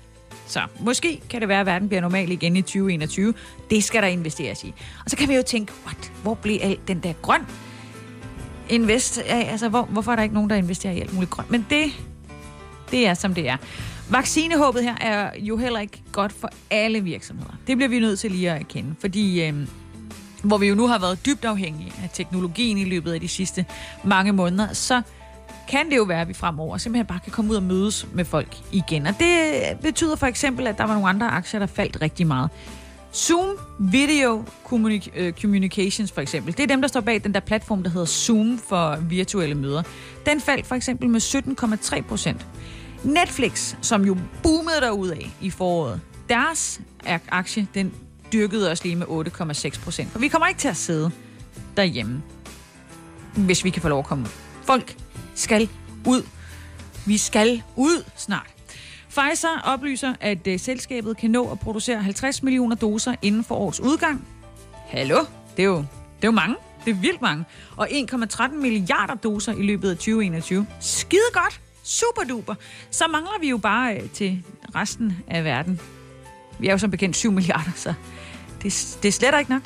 Så 0.53 0.61
måske 0.81 1.21
kan 1.31 1.41
det 1.41 1.49
være, 1.49 1.61
at 1.61 1.67
verden 1.67 1.89
bliver 1.89 2.01
normal 2.01 2.31
igen 2.31 2.57
i 2.57 2.63
2021. 2.63 3.35
Det 3.71 3.85
skal 3.85 4.03
der 4.03 4.09
investeres 4.09 4.65
i. 4.65 4.75
Og 5.05 5.11
så 5.11 5.17
kan 5.17 5.29
vi 5.29 5.35
jo 5.35 5.43
tænke, 5.43 5.73
what, 5.85 6.13
hvor 6.23 6.35
blev 6.35 6.59
alt 6.63 6.89
den 6.89 7.01
der 7.01 7.13
grøn 7.13 7.41
invest? 8.69 9.23
Altså, 9.29 9.69
hvor, 9.69 9.83
hvorfor 9.83 10.13
er 10.13 10.17
der 10.17 10.23
ikke 10.23 10.35
nogen, 10.35 10.51
der 10.51 10.57
investerer 10.57 10.93
i 10.93 11.01
alt 11.01 11.15
muligt 11.15 11.31
grønt? 11.31 11.51
Men 11.51 11.67
det, 11.71 11.85
det 12.91 13.07
er, 13.07 13.15
som 13.15 13.35
det 13.35 13.49
er. 13.49 13.57
Vaccinehåbet 14.11 14.83
her 14.83 14.97
er 15.01 15.31
jo 15.39 15.57
heller 15.57 15.81
ikke 15.81 16.03
godt 16.13 16.33
for 16.33 16.51
alle 16.71 17.01
virksomheder. 17.01 17.53
Det 17.67 17.77
bliver 17.77 17.89
vi 17.89 17.99
nødt 17.99 18.19
til 18.19 18.31
lige 18.31 18.51
at 18.51 18.61
erkende, 18.61 18.95
fordi 19.01 19.43
øh, 19.43 19.55
hvor 20.43 20.59
vi 20.59 20.67
jo 20.67 20.75
nu 20.75 20.87
har 20.87 20.99
været 20.99 21.27
dybt 21.27 21.45
afhængige 21.45 21.93
af 22.03 22.11
teknologien 22.13 22.79
i 22.79 22.85
løbet 22.85 23.13
af 23.13 23.21
de 23.21 23.29
sidste 23.29 23.67
mange 24.05 24.33
måneder, 24.33 24.73
så 24.73 25.03
kan 25.69 25.91
det 25.91 25.97
jo 25.97 26.03
være, 26.03 26.21
at 26.21 26.29
vi 26.29 26.35
fremover 26.35 26.79
simpelthen 26.79 27.07
bare 27.07 27.21
kan 27.25 27.33
komme 27.33 27.51
ud 27.51 27.57
og 27.57 27.63
mødes 27.63 28.07
med 28.13 28.25
folk 28.25 28.57
igen. 28.73 29.07
Og 29.07 29.15
det 29.19 29.63
betyder 29.83 30.17
for 30.17 30.27
eksempel, 30.27 30.67
at 30.67 30.79
der 30.79 30.85
var 30.85 30.95
nogle 30.95 31.09
andre 31.09 31.29
aktier, 31.29 31.61
der 31.61 31.67
faldt 31.67 32.03
rigtig 32.03 32.27
meget. 32.27 32.51
Zoom 33.15 33.59
Video 33.79 34.45
øh, 35.15 35.33
Communications 35.33 36.13
for 36.13 36.21
eksempel, 36.21 36.57
det 36.57 36.63
er 36.63 36.67
dem, 36.67 36.81
der 36.81 36.89
står 36.89 37.01
bag 37.01 37.25
den 37.25 37.35
der 37.35 37.41
platform, 37.41 37.83
der 37.83 37.91
hedder 37.91 38.07
Zoom 38.07 38.59
for 38.59 38.97
virtuelle 39.01 39.55
møder. 39.55 39.83
Den 40.27 40.41
faldt 40.41 40.67
for 40.67 40.75
eksempel 40.75 41.09
med 41.09 41.21
17,3 41.21 42.03
procent. 42.03 42.47
Netflix, 43.05 43.75
som 43.81 44.05
jo 44.05 44.17
boomede 44.43 44.87
af 44.87 45.31
i 45.41 45.51
foråret, 45.51 46.01
deres 46.29 46.81
aktie, 47.29 47.67
den 47.75 47.95
dyrkede 48.33 48.71
også 48.71 48.85
lige 48.85 48.97
med 48.97 49.07
8,6 49.07 49.85
procent. 49.85 50.11
For 50.11 50.19
vi 50.19 50.29
kommer 50.29 50.49
ikke 50.49 50.61
til 50.61 50.69
at 50.69 50.77
sidde 50.77 51.11
derhjemme, 51.77 52.23
hvis 53.37 53.65
vi 53.65 53.71
kan 53.71 53.83
få 53.83 53.89
lov 53.89 53.99
at 53.99 54.05
komme 54.05 54.25
ud. 54.25 54.31
Folk 54.63 54.97
skal 55.35 55.69
ud. 56.07 56.23
Vi 57.07 57.19
skal 57.19 57.63
ud 57.77 58.05
snart. 58.17 58.47
Pfizer 59.09 59.61
oplyser, 59.65 60.15
at 60.21 60.47
øh, 60.47 60.61
selskabet 60.61 61.17
kan 61.17 61.31
nå 61.31 61.51
at 61.51 61.61
producere 61.61 62.03
50 62.03 62.43
millioner 62.43 62.77
doser 62.77 63.15
inden 63.23 63.45
for 63.45 63.55
årets 63.55 63.81
udgang. 63.81 64.27
Hallo? 64.89 65.19
Det 65.57 65.63
er 65.63 65.67
jo, 65.67 65.77
det 65.77 66.25
er 66.25 66.29
jo 66.29 66.31
mange. 66.31 66.57
Det 66.85 66.91
er 66.91 66.95
vildt 66.95 67.23
mange. 67.23 67.45
Og 67.77 67.89
1,13 67.91 68.55
milliarder 68.55 69.15
doser 69.15 69.53
i 69.53 69.63
løbet 69.63 69.91
af 69.91 69.97
2021. 69.97 70.67
Skide 70.81 71.21
godt. 71.33 71.61
Super 71.83 72.23
duper. 72.29 72.55
Så 72.91 73.07
mangler 73.07 73.41
vi 73.41 73.49
jo 73.49 73.57
bare 73.57 73.97
øh, 73.97 74.09
til 74.09 74.45
resten 74.75 75.17
af 75.29 75.45
verden. 75.45 75.81
Vi 76.59 76.67
er 76.69 76.73
jo 76.73 76.79
som 76.79 76.91
bekendt 76.91 77.17
7 77.17 77.33
milliarder, 77.33 77.71
så 77.77 77.95
det, 78.63 78.97
det 79.03 79.09
er 79.09 79.13
slet 79.13 79.39
ikke 79.39 79.51
nok 79.51 79.63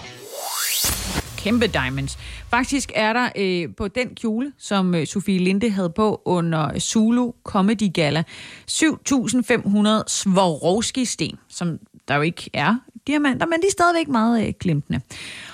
kæmpe 1.46 1.66
diamonds. 1.66 2.18
Faktisk 2.50 2.92
er 2.94 3.12
der 3.12 3.28
øh, 3.36 3.74
på 3.76 3.88
den 3.88 4.14
kjole, 4.14 4.52
som 4.58 4.94
øh, 4.94 5.06
Sofie 5.06 5.38
Linde 5.38 5.70
havde 5.70 5.90
på 5.90 6.22
under 6.24 6.78
Zulu 6.78 7.32
Comedy 7.44 7.92
Gala, 7.94 8.24
7.500 8.70 10.02
Swarovski-sten, 10.06 11.38
som 11.48 11.78
der 12.08 12.16
jo 12.16 12.22
ikke 12.22 12.50
er 12.52 12.76
diamanter, 13.06 13.46
men 13.46 13.60
de 13.60 13.66
er 13.66 13.70
stadigvæk 13.70 14.08
meget 14.08 14.46
øh, 14.46 14.52
glimtende. 14.60 15.00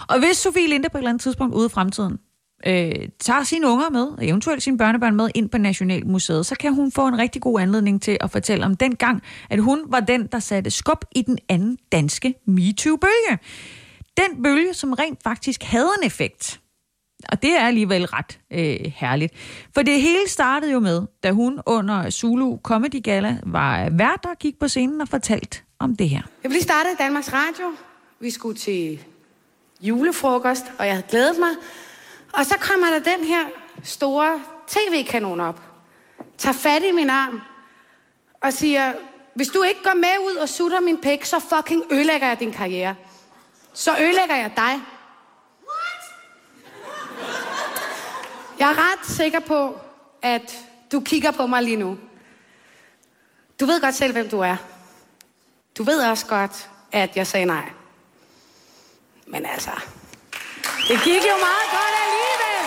Og 0.08 0.18
hvis 0.18 0.36
Sofie 0.36 0.68
Linde 0.68 0.88
på 0.88 0.98
et 0.98 1.00
eller 1.00 1.10
andet 1.10 1.22
tidspunkt 1.22 1.54
ude 1.54 1.66
i 1.66 1.68
fremtiden 1.68 2.18
øh, 2.66 3.08
tager 3.20 3.44
sine 3.44 3.68
unger 3.68 3.90
med, 3.90 4.06
og 4.06 4.28
eventuelt 4.28 4.62
sine 4.62 4.78
børnebørn 4.78 5.16
med 5.16 5.28
ind 5.34 5.48
på 5.48 5.58
Nationalmuseet, 5.58 6.46
så 6.46 6.54
kan 6.60 6.74
hun 6.74 6.92
få 6.92 7.06
en 7.06 7.18
rigtig 7.18 7.42
god 7.42 7.60
anledning 7.60 8.02
til 8.02 8.16
at 8.20 8.30
fortælle 8.30 8.64
om 8.64 8.76
den 8.76 8.96
gang, 8.96 9.22
at 9.50 9.58
hun 9.58 9.80
var 9.86 10.00
den, 10.00 10.26
der 10.26 10.38
satte 10.38 10.70
skub 10.70 11.04
i 11.14 11.22
den 11.22 11.38
anden 11.48 11.78
danske 11.92 12.34
MeToo-bølge. 12.46 13.38
Den 14.16 14.42
bølge, 14.42 14.74
som 14.74 14.92
rent 14.92 15.22
faktisk 15.22 15.62
havde 15.62 15.90
en 16.00 16.06
effekt. 16.06 16.60
Og 17.28 17.42
det 17.42 17.56
er 17.56 17.66
alligevel 17.66 18.06
ret 18.06 18.38
øh, 18.52 18.92
herligt. 18.96 19.34
For 19.74 19.82
det 19.82 20.00
hele 20.00 20.28
startede 20.28 20.72
jo 20.72 20.80
med, 20.80 21.02
da 21.22 21.30
hun 21.30 21.60
under 21.66 22.10
Zulu 22.10 22.58
Comedy 22.62 23.02
Gala 23.04 23.38
var 23.46 23.88
vært 23.90 24.22
der 24.22 24.34
gik 24.34 24.58
på 24.58 24.68
scenen 24.68 25.00
og 25.00 25.08
fortalte 25.08 25.58
om 25.78 25.96
det 25.96 26.08
her. 26.08 26.20
Jeg 26.42 26.50
blev 26.50 26.52
lige 26.52 26.62
startet 26.62 26.92
i 26.92 26.96
Danmarks 26.98 27.32
Radio. 27.32 27.72
Vi 28.20 28.30
skulle 28.30 28.58
til 28.58 29.04
julefrokost, 29.80 30.64
og 30.78 30.86
jeg 30.86 30.94
havde 30.94 31.06
glædet 31.10 31.38
mig. 31.38 31.50
Og 32.32 32.46
så 32.46 32.54
kommer 32.60 32.86
der 32.86 33.16
den 33.16 33.24
her 33.24 33.44
store 33.82 34.40
tv-kanon 34.68 35.40
op. 35.40 35.60
Tager 36.38 36.54
fat 36.54 36.82
i 36.82 36.92
min 36.92 37.10
arm 37.10 37.40
og 38.42 38.52
siger, 38.52 38.92
hvis 39.34 39.48
du 39.48 39.62
ikke 39.62 39.80
går 39.84 39.94
med 39.94 40.30
ud 40.30 40.36
og 40.36 40.48
sutter 40.48 40.80
min 40.80 40.98
pæk, 41.02 41.24
så 41.24 41.40
fucking 41.40 41.82
ødelægger 41.90 42.28
jeg 42.28 42.40
din 42.40 42.52
karriere 42.52 42.94
så 43.74 43.96
ødelægger 44.00 44.36
jeg 44.36 44.52
dig. 44.56 44.80
What? 45.68 46.02
Jeg 48.58 48.70
er 48.70 48.74
ret 48.74 49.06
sikker 49.06 49.40
på, 49.40 49.80
at 50.22 50.58
du 50.92 51.00
kigger 51.00 51.30
på 51.30 51.46
mig 51.46 51.62
lige 51.62 51.76
nu. 51.76 51.98
Du 53.60 53.66
ved 53.66 53.80
godt 53.80 53.94
selv, 53.94 54.12
hvem 54.12 54.28
du 54.28 54.40
er. 54.40 54.56
Du 55.78 55.82
ved 55.82 56.02
også 56.06 56.26
godt, 56.26 56.68
at 56.92 57.16
jeg 57.16 57.26
sagde 57.26 57.46
nej. 57.46 57.70
Men 59.26 59.46
altså, 59.46 59.70
det 60.88 61.00
gik 61.04 61.22
jo 61.22 61.36
meget 61.40 61.68
godt 61.70 61.94
alligevel. 62.04 62.64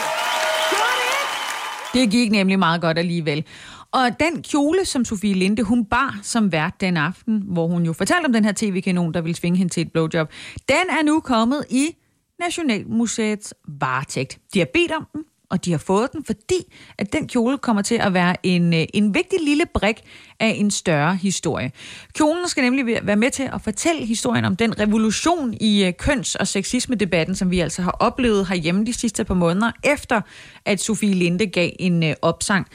Gjorde 0.70 0.96
det 0.98 1.12
ikke? 1.22 2.06
Det 2.06 2.12
gik 2.12 2.32
nemlig 2.32 2.60
meget 2.60 2.82
godt 2.82 2.98
alligevel. 2.98 3.46
Og 3.96 4.20
den 4.20 4.44
kjole, 4.44 4.86
som 4.86 5.06
Sofie 5.06 5.34
Linde, 5.34 5.64
hun 5.64 5.86
bar 5.86 6.20
som 6.24 6.52
vært 6.52 6.82
den 6.82 6.98
aften, 6.98 7.44
hvor 7.48 7.68
hun 7.68 7.86
jo 7.86 7.94
fortalte 7.94 8.26
om 8.26 8.34
den 8.34 8.46
her 8.46 8.52
tv-kanon, 8.56 9.14
der 9.14 9.22
ville 9.22 9.36
svinge 9.36 9.58
hende 9.58 9.74
til 9.74 9.82
et 9.82 9.92
blowjob, 9.92 10.32
den 10.70 10.90
er 10.90 11.04
nu 11.04 11.20
kommet 11.20 11.66
i 11.70 11.96
Nationalmuseets 12.40 13.54
varetægt. 13.68 14.38
De 14.54 14.60
har 14.60 14.68
bedt 14.74 14.92
om 14.92 15.08
den, 15.14 15.22
og 15.50 15.66
de 15.66 15.72
har 15.72 15.78
fået 15.78 16.14
den, 16.14 16.26
fordi 16.26 16.74
at 16.98 17.14
den 17.14 17.28
kjole 17.28 17.58
kommer 17.58 17.82
til 17.82 17.96
at 17.96 18.14
være 18.14 18.36
en, 18.44 18.74
øh, 18.74 18.86
en 18.94 19.14
vigtig 19.14 19.40
lille 19.42 19.64
brik 19.74 20.02
af 20.40 20.56
en 20.58 20.72
større 20.72 21.16
historie. 21.16 21.72
Kjolen 22.14 22.48
skal 22.48 22.64
nemlig 22.64 23.00
være 23.04 23.16
med 23.16 23.32
til 23.32 23.50
at 23.54 23.62
fortælle 23.62 24.06
historien 24.06 24.46
om 24.46 24.56
den 24.56 24.80
revolution 24.80 25.54
i 25.62 25.86
øh, 25.86 25.94
køns- 25.94 26.36
og 26.36 26.48
sexisme-debatten, 26.48 27.36
som 27.36 27.52
vi 27.52 27.60
altså 27.60 27.82
har 27.82 27.92
oplevet 27.92 28.48
herhjemme 28.48 28.86
de 28.86 28.94
sidste 28.94 29.24
par 29.24 29.34
måneder, 29.34 29.72
efter 29.84 30.22
at 30.66 30.82
Sofie 30.82 31.14
Linde 31.14 31.48
gav 31.48 31.70
en 31.80 32.04
øh, 32.04 32.14
opsang. 32.22 32.68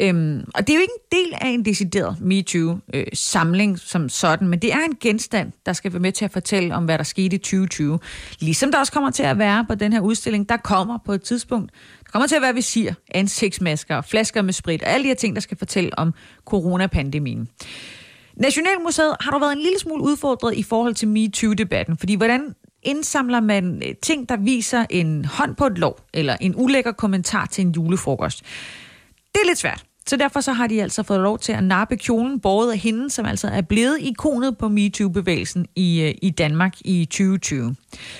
Øhm, 0.00 0.44
og 0.54 0.66
det 0.66 0.72
er 0.72 0.76
jo 0.76 0.80
ikke 0.80 0.92
en 1.12 1.18
del 1.18 1.34
af 1.40 1.48
en 1.48 1.64
decideret 1.64 2.16
MeToo-samling 2.20 3.72
øh, 3.72 3.78
som 3.78 4.08
sådan, 4.08 4.48
men 4.48 4.58
det 4.58 4.72
er 4.72 4.84
en 4.84 4.96
genstand, 5.00 5.52
der 5.66 5.72
skal 5.72 5.92
være 5.92 6.00
med 6.00 6.12
til 6.12 6.24
at 6.24 6.30
fortælle 6.30 6.74
om, 6.74 6.84
hvad 6.84 6.98
der 6.98 7.04
skete 7.04 7.36
i 7.36 7.38
2020. 7.38 7.98
Ligesom 8.40 8.72
der 8.72 8.78
også 8.78 8.92
kommer 8.92 9.10
til 9.10 9.22
at 9.22 9.38
være 9.38 9.64
på 9.68 9.74
den 9.74 9.92
her 9.92 10.00
udstilling, 10.00 10.48
der 10.48 10.56
kommer 10.56 10.98
på 11.04 11.12
et 11.12 11.22
tidspunkt, 11.22 11.72
der 12.04 12.10
kommer 12.10 12.26
til 12.26 12.36
at 12.36 12.42
være 12.42 12.54
visir, 12.54 12.92
ansigtsmasker, 13.14 14.00
flasker 14.00 14.42
med 14.42 14.52
sprit 14.52 14.82
og 14.82 14.88
alle 14.88 15.04
de 15.04 15.08
her 15.08 15.14
ting, 15.14 15.34
der 15.34 15.40
skal 15.40 15.58
fortælle 15.58 15.98
om 15.98 16.14
coronapandemien. 16.44 17.48
Nationalmuseet 18.36 19.16
har 19.20 19.30
dog 19.30 19.40
været 19.40 19.52
en 19.52 19.62
lille 19.62 19.78
smule 19.78 20.02
udfordret 20.02 20.56
i 20.56 20.62
forhold 20.62 20.94
til 20.94 21.06
MeToo-debatten, 21.06 21.96
fordi 21.98 22.14
hvordan 22.14 22.54
indsamler 22.82 23.40
man 23.40 23.82
øh, 23.86 23.94
ting, 24.02 24.28
der 24.28 24.36
viser 24.36 24.86
en 24.90 25.24
hånd 25.24 25.56
på 25.56 25.66
et 25.66 25.78
lov, 25.78 25.98
eller 26.14 26.36
en 26.40 26.54
ulækker 26.56 26.92
kommentar 26.92 27.46
til 27.46 27.66
en 27.66 27.72
julefrokost. 27.72 28.42
Det 29.34 29.40
er 29.42 29.46
lidt 29.46 29.58
svært. 29.58 29.87
Så 30.08 30.16
derfor 30.16 30.40
så 30.40 30.52
har 30.52 30.66
de 30.66 30.82
altså 30.82 31.02
fået 31.02 31.20
lov 31.20 31.38
til 31.38 31.52
at 31.52 31.64
nappe 31.64 31.96
kjolen 31.96 32.40
båret 32.40 32.72
af 32.72 32.78
hende, 32.78 33.10
som 33.10 33.26
altså 33.26 33.48
er 33.48 33.60
blevet 33.60 33.98
ikonet 34.00 34.58
på 34.58 34.68
MeToo-bevægelsen 34.68 35.66
i, 35.76 36.02
øh, 36.02 36.14
i 36.22 36.30
Danmark 36.30 36.74
i 36.80 37.04
2020. 37.04 37.76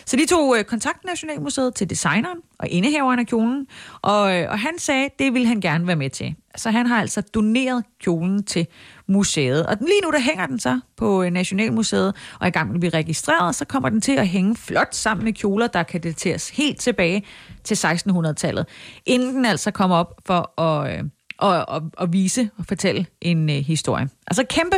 Så 0.06 0.16
de 0.16 0.26
tog 0.26 0.58
øh, 0.58 0.64
kontakt 0.64 1.04
Nationalmuseet 1.04 1.74
til 1.74 1.90
designeren 1.90 2.38
og 2.58 2.68
indehaveren 2.68 3.18
af 3.18 3.26
kjolen, 3.26 3.66
og, 4.02 4.36
øh, 4.36 4.50
og 4.50 4.58
han 4.58 4.78
sagde, 4.78 5.08
det 5.18 5.32
ville 5.32 5.48
han 5.48 5.60
gerne 5.60 5.86
være 5.86 5.96
med 5.96 6.10
til. 6.10 6.34
Så 6.56 6.70
han 6.70 6.86
har 6.86 7.00
altså 7.00 7.20
doneret 7.20 7.84
kjolen 8.00 8.44
til 8.44 8.66
museet. 9.06 9.66
Og 9.66 9.76
lige 9.80 10.00
nu 10.04 10.10
der 10.10 10.20
hænger 10.20 10.46
den 10.46 10.58
så 10.58 10.80
på 10.96 11.28
Nationalmuseet, 11.30 12.14
og 12.40 12.48
i 12.48 12.50
gang 12.50 12.68
med 12.68 12.74
at 12.74 12.80
blive 12.80 12.92
registreret, 12.92 13.54
så 13.54 13.64
kommer 13.64 13.88
den 13.88 14.00
til 14.00 14.12
at 14.12 14.28
hænge 14.28 14.56
flot 14.56 14.94
sammen 14.94 15.24
med 15.24 15.32
kjoler, 15.32 15.66
der 15.66 15.82
kan 15.82 16.00
dateres 16.00 16.48
helt 16.48 16.80
tilbage 16.80 17.24
til 17.64 17.74
1600-tallet, 17.74 18.66
inden 19.06 19.34
den 19.34 19.44
altså 19.44 19.70
kommer 19.70 19.96
op 19.96 20.20
for 20.26 20.60
at 20.60 21.04
og, 21.38 21.68
og, 21.68 21.82
og 21.96 22.12
vise 22.12 22.50
og 22.58 22.66
fortælle 22.66 23.06
en 23.20 23.50
øh, 23.50 23.56
historie. 23.56 24.08
Altså 24.26 24.44
kæmpe 24.50 24.76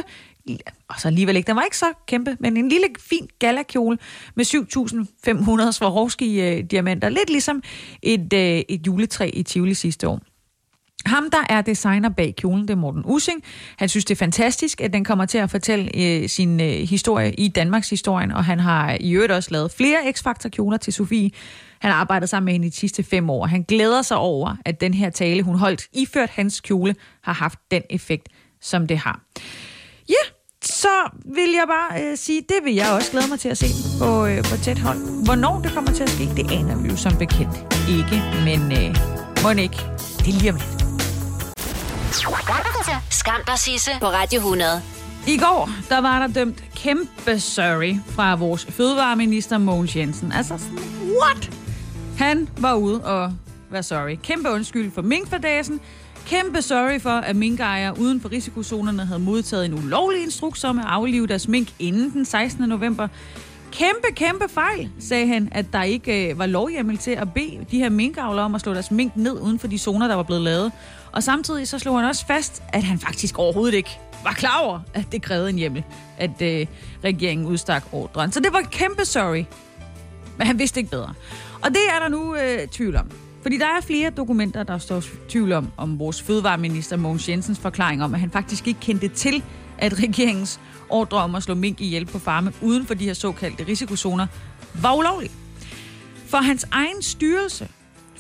og 0.88 1.00
så 1.00 1.08
alligevel 1.08 1.36
ikke, 1.36 1.46
den 1.46 1.56
var 1.56 1.62
ikke 1.62 1.78
så 1.78 1.92
kæmpe, 2.06 2.36
men 2.40 2.56
en 2.56 2.68
lille 2.68 2.86
fin 2.98 3.28
galakjole 3.38 3.98
med 4.34 4.44
7.500 5.66 5.72
Swarovski-diamanter. 5.72 7.08
Øh, 7.08 7.14
Lidt 7.14 7.30
ligesom 7.30 7.62
et, 8.02 8.32
øh, 8.32 8.62
et 8.68 8.86
juletræ 8.86 9.30
i 9.34 9.42
Tivoli 9.42 9.74
sidste 9.74 10.08
år. 10.08 10.20
Ham, 11.06 11.30
der 11.30 11.44
er 11.48 11.62
designer 11.62 12.08
bag 12.08 12.34
kjolen, 12.36 12.62
det 12.62 12.70
er 12.70 12.74
Morten 12.76 13.02
Using. 13.04 13.42
Han 13.76 13.88
synes, 13.88 14.04
det 14.04 14.14
er 14.14 14.18
fantastisk, 14.18 14.80
at 14.80 14.92
den 14.92 15.04
kommer 15.04 15.26
til 15.26 15.38
at 15.38 15.50
fortælle 15.50 15.96
øh, 15.96 16.28
sin 16.28 16.60
øh, 16.60 16.66
historie 16.66 17.32
i 17.32 17.48
Danmarks 17.48 17.90
historien, 17.90 18.32
og 18.32 18.44
han 18.44 18.60
har 18.60 18.96
i 19.00 19.12
øvrigt 19.12 19.32
også 19.32 19.50
lavet 19.50 19.72
flere 19.72 20.12
X-Factor-kjoler 20.12 20.76
til 20.76 20.92
Sofie. 20.92 21.30
Han 21.80 21.90
har 21.90 21.98
arbejdet 21.98 22.28
sammen 22.28 22.44
med 22.44 22.52
hende 22.52 22.66
i 22.66 22.70
de 22.70 22.76
sidste 22.76 23.02
fem 23.02 23.30
år, 23.30 23.46
han 23.46 23.62
glæder 23.62 24.02
sig 24.02 24.16
over, 24.16 24.56
at 24.64 24.80
den 24.80 24.94
her 24.94 25.10
tale, 25.10 25.42
hun 25.42 25.56
holdt 25.56 25.82
iført 25.92 26.30
hans 26.30 26.60
kjole, 26.60 26.94
har 27.22 27.32
haft 27.32 27.58
den 27.70 27.82
effekt, 27.90 28.28
som 28.60 28.86
det 28.86 28.98
har. 28.98 29.20
Ja, 30.08 30.30
så 30.64 30.88
vil 31.24 31.50
jeg 31.50 31.64
bare 31.68 32.02
øh, 32.02 32.16
sige, 32.16 32.40
det 32.40 32.56
vil 32.64 32.74
jeg 32.74 32.92
også 32.92 33.10
glæde 33.10 33.28
mig 33.28 33.40
til 33.40 33.48
at 33.48 33.58
se 33.58 33.66
på, 33.98 34.26
øh, 34.26 34.44
på 34.44 34.56
tæt 34.56 34.78
hold. 34.78 35.24
Hvornår 35.24 35.60
det 35.60 35.72
kommer 35.72 35.92
til 35.92 36.02
at 36.02 36.10
ske, 36.10 36.24
det 36.24 36.52
aner 36.52 36.82
vi 36.82 36.88
jo 36.88 36.96
som 36.96 37.16
bekendt 37.18 37.56
ikke, 37.88 38.22
men 38.44 38.72
øh, 38.72 38.96
må 39.42 39.50
ikke. 39.50 39.76
Det 40.18 40.28
er 40.28 40.38
lige 40.40 40.50
om 40.50 40.56
lidt. 40.56 40.79
Skam 43.10 43.40
dig, 43.46 43.58
Sisse, 43.58 43.90
på 44.00 44.06
Radio 44.06 44.38
100. 44.38 44.82
I 45.26 45.38
går, 45.38 45.70
der 45.88 46.00
var 46.00 46.18
der 46.18 46.26
dømt 46.26 46.64
kæmpe 46.76 47.40
sorry 47.40 47.94
fra 48.08 48.34
vores 48.34 48.64
fødevareminister 48.64 49.58
Mogens 49.58 49.96
Jensen. 49.96 50.32
Altså 50.32 50.58
sådan, 50.58 50.78
what? 51.22 51.50
Han 52.18 52.48
var 52.58 52.74
ude 52.74 53.04
og 53.04 53.32
var 53.70 53.80
sorry. 53.80 54.16
Kæmpe 54.22 54.50
undskyld 54.50 54.92
for 54.92 55.02
minkfordæsen. 55.02 55.80
Kæmpe 56.26 56.62
sorry 56.62 57.00
for, 57.00 57.10
at 57.10 57.36
minkejere 57.36 57.98
uden 58.00 58.20
for 58.20 58.32
risikozonerne 58.32 59.06
havde 59.06 59.20
modtaget 59.20 59.64
en 59.64 59.74
ulovlig 59.74 60.22
instruks 60.22 60.64
om 60.64 60.78
at 60.78 60.84
aflive 60.88 61.26
deres 61.26 61.48
mink 61.48 61.68
inden 61.78 62.12
den 62.12 62.24
16. 62.24 62.68
november. 62.68 63.08
Kæmpe, 63.72 64.14
kæmpe 64.14 64.44
fejl, 64.48 64.90
sagde 64.98 65.26
han, 65.26 65.48
at 65.52 65.66
der 65.72 65.82
ikke 65.82 66.30
øh, 66.30 66.38
var 66.38 66.46
lovhjemmel 66.46 66.98
til 66.98 67.10
at 67.10 67.32
bede 67.32 67.66
de 67.70 67.78
her 67.78 67.88
minkavlere 67.88 68.44
om 68.44 68.54
at 68.54 68.60
slå 68.60 68.74
deres 68.74 68.90
mink 68.90 69.16
ned 69.16 69.40
uden 69.40 69.58
for 69.58 69.66
de 69.66 69.78
zoner, 69.78 70.08
der 70.08 70.14
var 70.14 70.22
blevet 70.22 70.42
lavet. 70.42 70.72
Og 71.12 71.22
samtidig 71.22 71.68
så 71.68 71.78
slog 71.78 71.98
han 72.00 72.08
også 72.08 72.26
fast, 72.26 72.62
at 72.68 72.82
han 72.82 72.98
faktisk 72.98 73.38
overhovedet 73.38 73.74
ikke 73.74 74.00
var 74.24 74.32
klar 74.32 74.60
over, 74.60 74.80
at 74.94 75.12
det 75.12 75.22
krævede 75.22 75.48
en 75.50 75.56
hjemmel, 75.56 75.84
at 76.18 76.42
øh, 76.42 76.66
regeringen 77.04 77.46
udstak 77.46 77.84
ordren. 77.92 78.32
Så 78.32 78.40
det 78.40 78.52
var 78.52 78.60
kæmpe 78.60 79.04
sorry. 79.04 79.44
Men 80.38 80.46
han 80.46 80.58
vidste 80.58 80.80
ikke 80.80 80.90
bedre. 80.90 81.14
Og 81.62 81.70
det 81.70 81.80
er 81.94 81.98
der 81.98 82.08
nu 82.08 82.36
øh, 82.36 82.68
tvivl 82.68 82.96
om. 82.96 83.10
Fordi 83.42 83.58
der 83.58 83.66
er 83.66 83.80
flere 83.80 84.10
dokumenter, 84.10 84.62
der 84.62 84.78
står 84.78 85.02
tvivl 85.28 85.52
om, 85.52 85.68
om 85.76 85.98
vores 85.98 86.22
fødevareminister 86.22 86.96
Mogens 86.96 87.28
Jensens 87.28 87.58
forklaring 87.58 88.04
om, 88.04 88.14
at 88.14 88.20
han 88.20 88.30
faktisk 88.30 88.68
ikke 88.68 88.80
kendte 88.80 89.08
til, 89.08 89.42
at 89.78 90.02
regeringens 90.02 90.60
ordre 90.90 91.18
om 91.18 91.34
at 91.34 91.42
slå 91.42 91.54
mink 91.54 91.80
ihjel 91.80 92.06
på 92.06 92.18
farme 92.18 92.52
uden 92.62 92.86
for 92.86 92.94
de 92.94 93.04
her 93.04 93.14
såkaldte 93.14 93.66
risikozoner 93.68 94.26
var 94.74 94.94
ulovlig. 94.94 95.30
For 96.26 96.38
hans 96.38 96.66
egen 96.70 97.02
styrelse, 97.02 97.68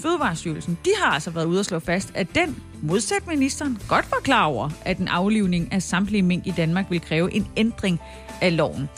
Fødevarestyrelsen, 0.02 0.78
de 0.84 0.90
har 1.02 1.10
altså 1.10 1.30
været 1.30 1.44
ude 1.44 1.60
og 1.60 1.64
slå 1.64 1.78
fast, 1.78 2.12
at 2.14 2.34
den, 2.34 2.62
modsat 2.82 3.26
ministeren, 3.26 3.78
godt 3.88 4.10
var 4.10 4.20
klar 4.22 4.44
over, 4.44 4.70
at 4.84 4.98
en 4.98 5.08
aflivning 5.08 5.72
af 5.72 5.82
samtlige 5.82 6.22
mink 6.22 6.46
i 6.46 6.50
Danmark 6.50 6.86
vil 6.90 7.00
kræve 7.00 7.34
en 7.34 7.46
ændring 7.56 8.00
af 8.40 8.56
loven. 8.56 8.88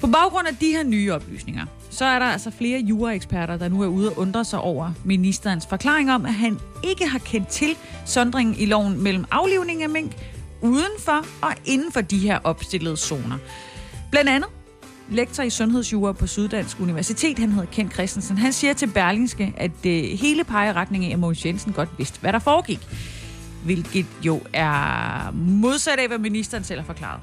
På 0.00 0.06
baggrund 0.06 0.48
af 0.48 0.56
de 0.56 0.66
her 0.66 0.82
nye 0.82 1.12
oplysninger, 1.12 1.66
så 1.90 2.04
er 2.04 2.18
der 2.18 2.26
altså 2.26 2.50
flere 2.50 2.80
juraeksperter, 2.80 3.56
der 3.56 3.68
nu 3.68 3.82
er 3.82 3.86
ude 3.86 4.10
og 4.10 4.18
undre 4.18 4.44
sig 4.44 4.60
over 4.60 4.92
ministerens 5.04 5.66
forklaring 5.66 6.12
om, 6.12 6.26
at 6.26 6.34
han 6.34 6.58
ikke 6.84 7.08
har 7.08 7.18
kendt 7.18 7.48
til 7.48 7.76
sondringen 8.06 8.56
i 8.58 8.66
loven 8.66 9.02
mellem 9.02 9.24
aflivning 9.30 9.82
af 9.82 9.88
mink 9.88 10.12
udenfor 10.60 11.26
og 11.42 11.54
inden 11.64 11.92
for 11.92 12.00
de 12.00 12.18
her 12.18 12.38
opstillede 12.44 12.96
zoner. 12.96 13.38
Blandt 14.10 14.30
andet 14.30 14.50
lektor 15.10 15.42
i 15.42 15.50
sundhedsjura 15.50 16.12
på 16.12 16.26
Syddansk 16.26 16.80
Universitet, 16.80 17.38
han 17.38 17.52
hedder 17.52 17.70
Kent 17.72 17.92
Christensen, 17.92 18.38
han 18.38 18.52
siger 18.52 18.72
til 18.72 18.86
Berlingske, 18.86 19.54
at 19.56 19.70
det 19.84 20.12
øh, 20.12 20.18
hele 20.18 20.44
peger 20.44 20.72
retning 20.72 21.04
af, 21.04 21.12
at 21.12 21.18
Mogens 21.18 21.46
Jensen 21.46 21.72
godt 21.72 21.88
vidste, 21.98 22.20
hvad 22.20 22.32
der 22.32 22.38
foregik. 22.38 22.80
Hvilket 23.64 24.06
jo 24.22 24.40
er 24.52 25.30
modsat 25.32 25.98
af, 25.98 26.08
hvad 26.08 26.18
ministeren 26.18 26.64
selv 26.64 26.80
har 26.80 26.86
forklaret. 26.86 27.20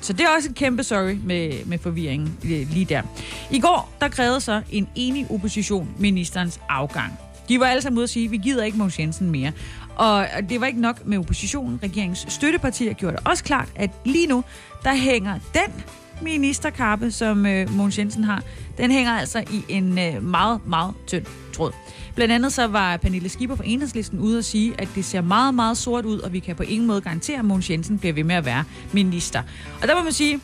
Så 0.00 0.12
det 0.12 0.20
er 0.20 0.28
også 0.36 0.48
et 0.48 0.54
kæmpe 0.54 0.82
sorry 0.82 1.16
med, 1.24 1.64
med 1.64 1.78
forvirringen 1.78 2.38
øh, 2.44 2.70
lige 2.70 2.84
der. 2.84 3.02
I 3.50 3.60
går, 3.60 3.92
der 4.00 4.08
krævede 4.08 4.40
så 4.40 4.62
en 4.70 4.88
enig 4.94 5.26
opposition 5.30 5.88
ministerens 5.98 6.60
afgang. 6.68 7.12
De 7.48 7.60
var 7.60 7.66
alle 7.66 7.82
sammen 7.82 7.98
ude 7.98 8.04
at 8.04 8.10
sige, 8.10 8.24
at 8.24 8.30
vi 8.30 8.36
gider 8.36 8.64
ikke 8.64 8.78
Mogens 8.78 8.98
Jensen 8.98 9.30
mere. 9.30 9.52
Og 9.96 10.26
det 10.48 10.60
var 10.60 10.66
ikke 10.66 10.80
nok 10.80 11.06
med 11.06 11.18
oppositionen. 11.18 11.80
Regeringens 11.82 12.26
støttepartier 12.28 12.92
gjorde 12.92 13.16
det 13.16 13.28
også 13.28 13.44
klart, 13.44 13.68
at 13.74 13.90
lige 14.04 14.26
nu, 14.26 14.44
der 14.84 14.94
hænger 14.94 15.38
den 15.54 15.84
ministerkappe, 16.22 17.10
som 17.10 17.46
øh, 17.46 17.70
Mogens 17.70 17.98
Jensen 17.98 18.24
har, 18.24 18.42
den 18.78 18.90
hænger 18.90 19.12
altså 19.12 19.44
i 19.50 19.64
en 19.68 19.98
øh, 19.98 20.22
meget, 20.22 20.66
meget 20.66 20.94
tynd 21.06 21.24
tråd. 21.52 21.72
Blandt 22.14 22.34
andet 22.34 22.52
så 22.52 22.66
var 22.66 22.96
Pernille 22.96 23.28
Skipper 23.28 23.56
fra 23.56 23.64
Enhedslisten 23.66 24.18
ude 24.18 24.38
at 24.38 24.44
sige, 24.44 24.74
at 24.78 24.88
det 24.94 25.04
ser 25.04 25.20
meget, 25.20 25.54
meget 25.54 25.76
sort 25.76 26.04
ud, 26.04 26.18
og 26.18 26.32
vi 26.32 26.38
kan 26.38 26.56
på 26.56 26.62
ingen 26.62 26.86
måde 26.86 27.00
garantere, 27.00 27.38
at 27.38 27.44
Mogens 27.44 27.70
Jensen 27.70 27.98
bliver 27.98 28.12
ved 28.12 28.24
med 28.24 28.34
at 28.34 28.44
være 28.44 28.64
minister. 28.92 29.42
Og 29.82 29.88
der 29.88 29.96
må 29.96 30.02
man 30.02 30.12
sige, 30.12 30.40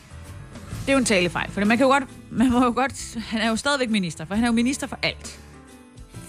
det 0.81 0.89
er 0.89 0.93
jo 0.93 0.99
en 0.99 1.05
talefejl, 1.05 1.51
for 1.51 1.65
man 1.65 1.77
kan 1.77 1.85
jo 1.85 1.91
godt, 1.91 2.03
man 2.31 2.51
må 2.51 2.63
jo 2.63 2.73
godt, 2.75 3.17
han 3.27 3.41
er 3.41 3.49
jo 3.49 3.55
stadigvæk 3.55 3.89
minister, 3.89 4.25
for 4.25 4.35
han 4.35 4.43
er 4.43 4.47
jo 4.47 4.53
minister 4.53 4.87
for 4.87 4.99
alt. 5.01 5.39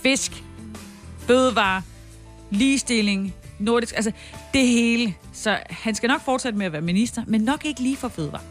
Fisk, 0.02 0.44
fødevare, 1.26 1.82
ligestilling, 2.50 3.34
nordisk, 3.58 3.94
altså 3.96 4.12
det 4.54 4.66
hele. 4.66 5.14
Så 5.32 5.58
han 5.70 5.94
skal 5.94 6.08
nok 6.08 6.20
fortsætte 6.24 6.58
med 6.58 6.66
at 6.66 6.72
være 6.72 6.82
minister, 6.82 7.22
men 7.26 7.40
nok 7.40 7.64
ikke 7.64 7.80
lige 7.80 7.96
for 7.96 8.08
fødevare. 8.08 8.42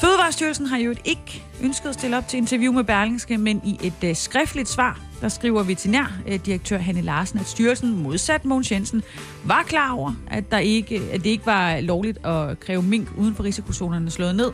Fødevarestyrelsen 0.00 0.66
har 0.66 0.78
jo 0.78 0.94
ikke 1.04 1.42
ønsket 1.62 1.88
at 1.88 1.94
stille 1.94 2.16
op 2.16 2.28
til 2.28 2.36
interview 2.36 2.72
med 2.72 2.84
Berlingske, 2.84 3.38
men 3.38 3.60
i 3.64 3.78
et 3.82 4.10
uh, 4.10 4.16
skriftligt 4.16 4.68
svar, 4.68 5.00
der 5.20 5.28
skriver 5.28 5.62
veterinærdirektør 5.62 6.76
øh, 6.76 6.84
Hanne 6.84 7.00
Larsen, 7.00 7.38
at 7.38 7.46
styrelsen 7.46 8.02
modsat 8.02 8.44
Mogens 8.44 8.72
Jensen 8.72 9.02
var 9.44 9.62
klar 9.62 9.92
over, 9.92 10.12
at, 10.30 10.50
der 10.50 10.58
ikke, 10.58 11.02
at 11.12 11.24
det 11.24 11.30
ikke 11.30 11.46
var 11.46 11.80
lovligt 11.80 12.26
at 12.26 12.60
kræve 12.60 12.82
mink 12.82 13.08
uden 13.18 13.34
for 13.34 13.44
risikozonerne 13.44 14.10
slået 14.10 14.36
ned. 14.36 14.52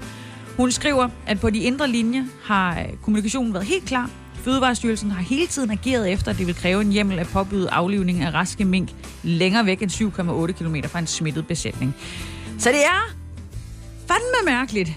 Hun 0.57 0.71
skriver, 0.71 1.09
at 1.27 1.41
på 1.41 1.51
de 1.51 1.59
indre 1.59 1.89
linjer 1.89 2.25
har 2.43 2.81
øh, 2.81 2.87
kommunikationen 3.03 3.55
været 3.55 3.67
helt 3.67 3.85
klar. 3.85 4.11
Fødevarestyrelsen 4.49 5.11
har 5.11 5.23
hele 5.23 5.47
tiden 5.47 5.71
ageret 5.71 6.13
efter, 6.13 6.31
at 6.31 6.39
det 6.39 6.47
vil 6.47 6.55
kræve 6.55 6.81
en 6.81 6.93
hjemmel 6.93 7.19
at 7.19 7.27
påbyde 7.27 7.71
aflivning 7.71 8.23
af 8.23 8.35
raske 8.35 8.65
mink 8.65 8.91
længere 9.23 9.67
væk 9.67 9.83
end 9.83 9.91
7,8 9.91 10.53
km 10.53 10.77
fra 10.89 10.99
en 10.99 11.07
smittet 11.07 11.47
besætning. 11.47 11.97
Så 12.59 12.69
det 12.69 12.85
er 12.85 13.15
fandme 14.07 14.51
mærkeligt, 14.51 14.93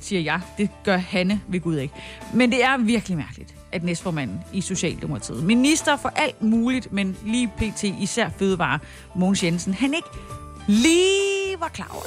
siger 0.00 0.20
jeg. 0.20 0.40
Det 0.58 0.70
gør 0.84 0.96
Hanne 0.96 1.40
ved 1.48 1.60
Gud 1.60 1.76
ikke. 1.76 1.94
Men 2.34 2.52
det 2.52 2.64
er 2.64 2.78
virkelig 2.78 3.16
mærkeligt, 3.16 3.54
at 3.72 3.82
næstformanden 3.82 4.40
i 4.52 4.60
Socialdemokratiet, 4.60 5.44
minister 5.44 5.96
for 5.96 6.12
alt 6.16 6.42
muligt, 6.42 6.92
men 6.92 7.16
lige 7.26 7.48
pt. 7.56 7.84
især 7.84 8.28
fødevare, 8.38 8.78
Mogens 9.16 9.44
Jensen, 9.44 9.74
han 9.74 9.94
ikke 9.94 10.08
lige 10.66 11.60
var 11.60 11.68
klar 11.68 11.90
over 11.90 12.02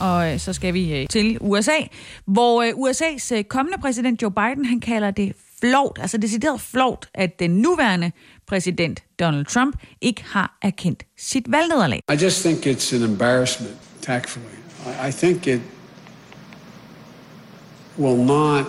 og 0.00 0.32
øh, 0.32 0.38
så 0.38 0.52
skal 0.52 0.74
vi 0.74 1.00
øh, 1.00 1.06
til 1.10 1.38
USA, 1.40 1.78
hvor 2.26 2.62
øh, 2.62 2.68
USA's 2.68 3.42
kommende 3.42 3.78
præsident 3.78 4.22
Joe 4.22 4.30
Biden, 4.30 4.64
han 4.64 4.80
kalder 4.80 5.10
det 5.10 5.32
flot, 5.60 5.98
altså 6.00 6.18
decideret 6.18 6.60
flot, 6.60 7.08
at 7.14 7.38
den 7.38 7.50
nuværende 7.50 8.12
præsident 8.46 9.02
Donald 9.20 9.46
Trump 9.46 9.76
ikke 10.00 10.24
har 10.24 10.58
erkendt 10.62 11.02
sit 11.18 11.44
valgnederlag. 11.52 12.00
I 12.12 12.24
just 12.24 12.42
think 12.44 12.66
it's 12.66 12.96
an 12.96 13.02
embarrassment, 13.02 13.76
tactfully. 14.02 14.54
I, 14.86 15.08
I 15.08 15.12
think 15.12 15.46
it 15.46 15.60
will 17.98 18.24
not 18.26 18.64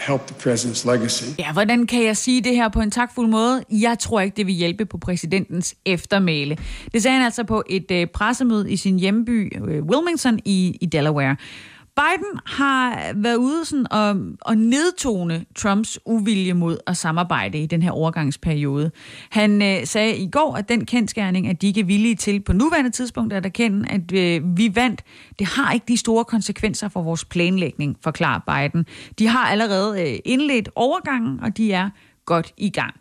help 0.00 0.26
the 0.26 0.50
president's 0.50 0.92
legacy. 0.92 1.24
Ja, 1.38 1.52
hvordan 1.52 1.86
kan 1.86 2.04
jeg 2.04 2.16
sige 2.16 2.40
det 2.40 2.54
her 2.56 2.68
på 2.68 2.80
en 2.80 2.90
takfuld 2.90 3.28
måde? 3.28 3.64
Jeg 3.70 3.98
tror 3.98 4.20
ikke, 4.20 4.36
det 4.36 4.46
vil 4.46 4.54
hjælpe 4.54 4.86
på 4.86 4.98
præsidentens 4.98 5.74
eftermæle. 5.86 6.58
Det 6.92 7.02
sagde 7.02 7.16
han 7.16 7.24
altså 7.24 7.44
på 7.44 7.62
et 7.66 7.90
øh, 7.90 8.06
pressemøde 8.06 8.70
i 8.70 8.76
sin 8.76 8.98
hjemby 8.98 9.56
øh, 9.68 9.84
Wilmington 9.84 10.38
i, 10.44 10.78
i 10.80 10.86
Delaware. 10.86 11.36
Biden 12.00 12.40
har 12.46 13.12
været 13.14 13.36
ude 13.36 13.64
sådan 13.64 13.92
og, 13.92 14.16
og 14.40 14.56
nedtone 14.56 15.44
Trumps 15.56 15.98
uvilje 16.06 16.54
mod 16.54 16.78
at 16.86 16.96
samarbejde 16.96 17.62
i 17.62 17.66
den 17.66 17.82
her 17.82 17.90
overgangsperiode. 17.90 18.90
Han 19.30 19.62
øh, 19.62 19.86
sagde 19.86 20.16
i 20.16 20.30
går, 20.30 20.56
at 20.56 20.68
den 20.68 20.86
kendskærning, 20.86 21.48
at 21.48 21.62
de 21.62 21.66
ikke 21.66 21.80
er 21.80 21.84
villige 21.84 22.14
til 22.14 22.40
på 22.40 22.52
nuværende 22.52 22.90
tidspunkt 22.90 23.32
at 23.32 23.46
erkende, 23.46 23.88
at 23.90 24.12
øh, 24.12 24.56
vi 24.56 24.72
vandt, 24.74 25.02
det 25.38 25.46
har 25.46 25.72
ikke 25.72 25.86
de 25.88 25.96
store 25.96 26.24
konsekvenser 26.24 26.88
for 26.88 27.02
vores 27.02 27.24
planlægning, 27.24 27.96
forklarer 28.04 28.40
Biden. 28.70 28.86
De 29.18 29.26
har 29.26 29.44
allerede 29.44 30.02
øh, 30.02 30.18
indledt 30.24 30.68
overgangen, 30.74 31.40
og 31.40 31.56
de 31.56 31.72
er 31.72 31.90
godt 32.24 32.52
i 32.56 32.70
gang. 32.70 32.94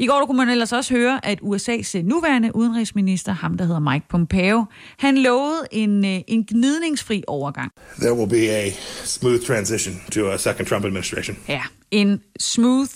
I 0.00 0.06
går 0.06 0.26
kunne 0.26 0.36
man 0.36 0.48
ellers 0.48 0.72
også 0.72 0.94
høre, 0.94 1.26
at 1.26 1.40
USA's 1.42 2.02
nuværende 2.02 2.56
udenrigsminister, 2.56 3.32
ham 3.32 3.56
der 3.56 3.64
hedder 3.64 3.80
Mike 3.80 4.06
Pompeo, 4.08 4.64
han 4.98 5.18
lovede 5.18 5.66
en, 5.72 6.04
øh, 6.04 6.20
en 6.26 6.46
gnidningsfri 6.46 7.24
overgang. 7.26 7.72
There 7.98 8.14
will 8.14 8.28
be 8.28 8.50
a 8.50 8.70
smooth 9.04 9.40
transition 9.40 9.94
to 10.12 10.30
a 10.30 10.36
second 10.36 10.66
Trump 10.66 10.84
administration. 10.84 11.36
Ja, 11.48 11.62
en 11.90 12.22
smooth 12.38 12.90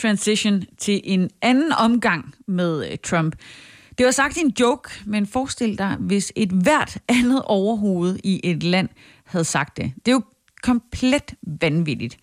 transition 0.00 0.62
til 0.78 1.00
en 1.04 1.30
anden 1.42 1.72
omgang 1.72 2.34
med 2.46 2.90
øh, 2.90 2.98
Trump. 3.04 3.36
Det 3.98 4.06
var 4.06 4.12
sagt 4.12 4.36
i 4.36 4.40
en 4.40 4.54
joke, 4.60 4.90
men 5.04 5.26
forestil 5.26 5.78
dig, 5.78 5.96
hvis 6.00 6.32
et 6.36 6.50
hvert 6.50 6.98
andet 7.08 7.42
overhoved 7.44 8.18
i 8.24 8.40
et 8.44 8.62
land 8.62 8.88
havde 9.24 9.44
sagt 9.44 9.76
det. 9.76 9.92
Det 10.06 10.08
er 10.08 10.16
jo 10.16 10.22
komplet 10.62 11.34
vanvittigt. 11.60 12.16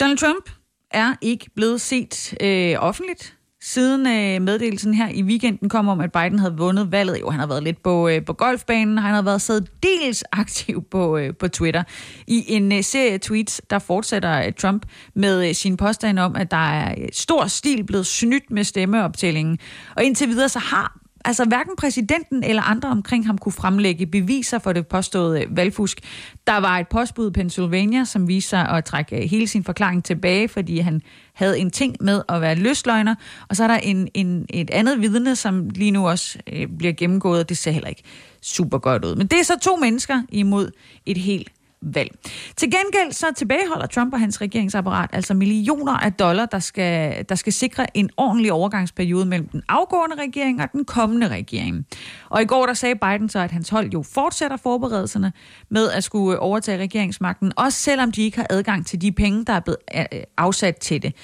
Donald 0.00 0.18
Trump 0.18 0.50
er 0.90 1.14
ikke 1.20 1.46
blevet 1.54 1.80
set 1.80 2.34
øh, 2.40 2.74
offentligt 2.78 3.36
siden 3.66 4.06
øh, 4.06 4.42
meddelelsen 4.42 4.94
her 4.94 5.08
i 5.08 5.22
weekenden 5.22 5.68
kom 5.68 5.88
om, 5.88 6.00
at 6.00 6.12
Biden 6.12 6.38
havde 6.38 6.56
vundet 6.56 6.92
valget. 6.92 7.20
Jo, 7.20 7.30
han 7.30 7.40
har 7.40 7.46
været 7.46 7.62
lidt 7.62 7.82
på, 7.82 8.08
øh, 8.08 8.24
på 8.24 8.32
golfbanen, 8.32 8.98
han 8.98 9.14
har 9.14 9.22
været 9.22 9.68
dels 9.82 10.24
aktiv 10.32 10.84
på, 10.90 11.18
øh, 11.18 11.34
på 11.34 11.48
Twitter. 11.48 11.82
I 12.26 12.44
en 12.48 12.72
øh, 12.72 12.82
serie 12.82 13.18
tweets, 13.18 13.62
der 13.70 13.78
fortsætter 13.78 14.46
øh, 14.46 14.52
Trump 14.52 14.86
med 15.14 15.48
øh, 15.48 15.54
sin 15.54 15.76
påstand 15.76 16.18
om, 16.18 16.36
at 16.36 16.50
der 16.50 16.70
er 16.70 16.94
øh, 16.98 17.08
stor 17.12 17.46
stil 17.46 17.84
blevet 17.84 18.06
snydt 18.06 18.50
med 18.50 18.64
stemmeoptællingen. 18.64 19.58
Og 19.96 20.04
indtil 20.04 20.28
videre 20.28 20.48
så 20.48 20.58
har 20.58 21.05
Altså 21.26 21.44
hverken 21.44 21.72
præsidenten 21.78 22.44
eller 22.44 22.62
andre 22.62 22.88
omkring 22.88 23.26
ham 23.26 23.38
kunne 23.38 23.52
fremlægge 23.52 24.06
beviser 24.06 24.58
for 24.58 24.72
det 24.72 24.86
påståede 24.86 25.44
valgfusk. 25.50 26.00
Der 26.46 26.56
var 26.56 26.78
et 26.78 26.88
postbud 26.88 27.30
i 27.30 27.32
Pennsylvania, 27.32 28.04
som 28.04 28.28
viste 28.28 28.50
sig 28.50 28.68
at 28.68 28.84
trække 28.84 29.16
øh, 29.16 29.22
hele 29.22 29.46
sin 29.46 29.64
forklaring 29.64 30.04
tilbage, 30.04 30.48
fordi 30.48 30.78
han 30.78 31.02
havde 31.34 31.58
en 31.58 31.70
ting 31.70 31.96
med 32.00 32.22
at 32.28 32.40
være 32.40 32.54
løsløgner. 32.54 33.14
Og 33.48 33.56
så 33.56 33.62
er 33.64 33.68
der 33.68 33.76
en, 33.76 34.08
en, 34.14 34.46
et 34.50 34.70
andet 34.70 35.00
vidne, 35.00 35.36
som 35.36 35.70
lige 35.70 35.90
nu 35.90 36.08
også 36.08 36.38
øh, 36.52 36.66
bliver 36.78 36.92
gennemgået, 36.92 37.40
og 37.40 37.48
det 37.48 37.56
ser 37.56 37.70
heller 37.70 37.88
ikke 37.88 38.02
super 38.42 38.78
godt 38.78 39.04
ud. 39.04 39.16
Men 39.16 39.26
det 39.26 39.38
er 39.40 39.44
så 39.44 39.58
to 39.62 39.76
mennesker 39.76 40.22
imod 40.28 40.70
et 41.06 41.16
helt 41.16 41.48
valg. 41.82 42.10
Til 42.56 42.70
gengæld 42.70 43.12
så 43.12 43.26
tilbageholder 43.36 43.86
Trump 43.86 44.12
og 44.14 44.20
hans 44.20 44.40
regeringsapparat 44.40 45.10
altså 45.12 45.34
millioner 45.34 45.92
af 45.92 46.12
dollar, 46.12 46.46
der 46.46 46.58
skal, 46.58 47.24
der 47.28 47.34
skal 47.34 47.52
sikre 47.52 47.96
en 47.96 48.10
ordentlig 48.16 48.52
overgangsperiode 48.52 49.26
mellem 49.26 49.48
den 49.48 49.62
afgående 49.68 50.16
regering 50.16 50.62
og 50.62 50.72
den 50.72 50.84
kommende 50.84 51.28
regering. 51.28 51.86
Og 52.30 52.42
i 52.42 52.44
går 52.44 52.66
der 52.66 52.74
sagde 52.74 52.94
Biden 52.94 53.28
så, 53.28 53.38
at 53.38 53.50
hans 53.50 53.68
hold 53.68 53.90
jo 53.92 54.02
fortsætter 54.02 54.56
forberedelserne 54.56 55.32
med 55.68 55.90
at 55.90 56.04
skulle 56.04 56.38
overtage 56.38 56.78
regeringsmagten, 56.78 57.52
også 57.56 57.78
selvom 57.78 58.12
de 58.12 58.22
ikke 58.22 58.36
har 58.36 58.46
adgang 58.50 58.86
til 58.86 59.00
de 59.00 59.12
penge, 59.12 59.44
der 59.44 59.52
er 59.52 59.60
blevet 59.60 59.78
øh, 59.96 60.04
øh, 60.12 60.20
afsat 60.36 60.76
til 60.76 61.02
det. 61.02 61.14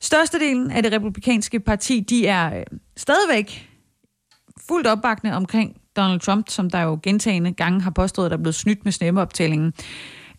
Størstedelen 0.00 0.70
af 0.70 0.82
det 0.82 0.92
republikanske 0.92 1.60
parti, 1.60 2.00
de 2.00 2.26
er 2.26 2.58
øh, 2.58 2.62
stadigvæk 2.96 3.68
fuldt 4.68 4.86
opbakne 4.86 5.36
omkring 5.36 5.81
Donald 5.96 6.20
Trump, 6.20 6.48
som 6.48 6.70
der 6.70 6.80
jo 6.80 6.98
gentagende 7.02 7.52
gange 7.52 7.80
har 7.80 7.90
påstået, 7.90 8.26
at 8.26 8.30
der 8.30 8.36
er 8.36 8.42
blevet 8.42 8.54
snydt 8.54 8.84
med 8.84 8.92
stemmeoptællingen. 8.92 9.72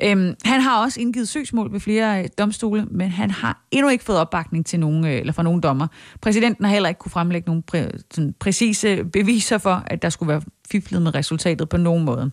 Øhm, 0.01 0.35
han 0.45 0.61
har 0.61 0.83
også 0.83 1.01
indgivet 1.01 1.27
søgsmål 1.27 1.73
ved 1.73 1.79
flere 1.79 2.23
øh, 2.23 2.29
domstole, 2.37 2.85
men 2.91 3.09
han 3.09 3.31
har 3.31 3.61
endnu 3.71 3.89
ikke 3.89 4.03
fået 4.03 4.17
opbakning 4.17 4.65
til 4.65 4.79
nogen, 4.79 5.05
øh, 5.05 5.11
eller 5.11 5.33
fra 5.33 5.43
nogen 5.43 5.61
dommer. 5.61 5.87
Præsidenten 6.21 6.65
har 6.65 6.71
heller 6.71 6.89
ikke 6.89 6.99
kunne 6.99 7.11
fremlægge 7.11 7.45
nogen 7.47 7.63
præ, 7.63 7.87
sådan, 8.11 8.33
præcise 8.39 9.03
beviser 9.13 9.57
for, 9.57 9.83
at 9.87 10.01
der 10.01 10.09
skulle 10.09 10.29
være 10.29 10.41
fiflet 10.71 11.01
med 11.01 11.15
resultatet 11.15 11.69
på 11.69 11.77
nogen 11.77 12.05
måde. 12.05 12.31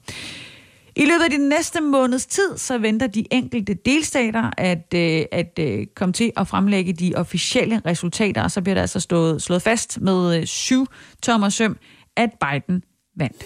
I 0.96 1.04
løbet 1.04 1.24
af 1.24 1.30
de 1.30 1.48
næste 1.48 1.80
måneds 1.80 2.26
tid, 2.26 2.56
så 2.56 2.78
venter 2.78 3.06
de 3.06 3.24
enkelte 3.30 3.74
delstater 3.74 4.50
at, 4.58 4.94
øh, 4.94 5.22
at 5.32 5.58
øh, 5.58 5.86
komme 5.96 6.12
til 6.12 6.32
at 6.36 6.48
fremlægge 6.48 6.92
de 6.92 7.12
officielle 7.16 7.82
resultater, 7.86 8.42
og 8.42 8.50
så 8.50 8.62
bliver 8.62 8.74
der 8.74 8.82
altså 8.82 9.00
stået, 9.00 9.42
slået 9.42 9.62
fast 9.62 10.00
med 10.00 10.38
øh, 10.38 10.46
syv 10.46 10.86
tommer 11.22 11.48
søm, 11.48 11.76
at 12.16 12.30
Biden 12.40 12.82
vandt. 13.20 13.44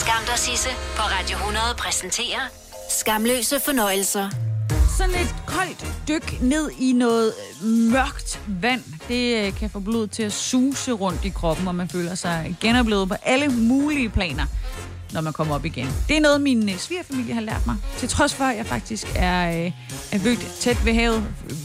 Skam 0.00 0.22
dig, 0.26 0.38
Sisse, 0.38 0.68
på 0.96 1.02
Radio 1.02 1.36
100 1.36 1.64
præsenterer 1.78 2.40
Skamløse 2.90 3.60
fornøjelser. 3.60 4.30
Sådan 4.98 5.14
et 5.14 5.34
koldt 5.46 5.86
dyk 6.08 6.40
ned 6.40 6.70
i 6.80 6.92
noget 6.92 7.32
mørkt 7.62 8.40
vand, 8.46 8.82
det 9.08 9.46
øh, 9.46 9.54
kan 9.54 9.70
få 9.70 9.80
blodet 9.80 10.10
til 10.10 10.22
at 10.22 10.32
suse 10.32 10.92
rundt 10.92 11.24
i 11.24 11.28
kroppen, 11.28 11.68
og 11.68 11.74
man 11.74 11.88
føler 11.88 12.14
sig 12.14 12.56
genoplevet 12.60 13.08
på 13.08 13.14
alle 13.22 13.48
mulige 13.48 14.08
planer, 14.08 14.46
når 15.12 15.20
man 15.20 15.32
kommer 15.32 15.54
op 15.54 15.64
igen. 15.64 15.88
Det 16.08 16.16
er 16.16 16.20
noget, 16.20 16.40
min 16.40 16.68
øh, 16.68 16.78
svigerfamilie 16.78 17.34
har 17.34 17.40
lært 17.40 17.66
mig, 17.66 17.76
til 17.96 18.08
trods 18.08 18.34
for, 18.34 18.44
at 18.44 18.56
jeg 18.56 18.66
faktisk 18.66 19.06
er, 19.16 19.64
øh, 19.64 19.72
er 20.12 20.18
født 20.18 20.54
tæt 20.60 20.84
ved 20.84 20.94
havet, 20.94 21.24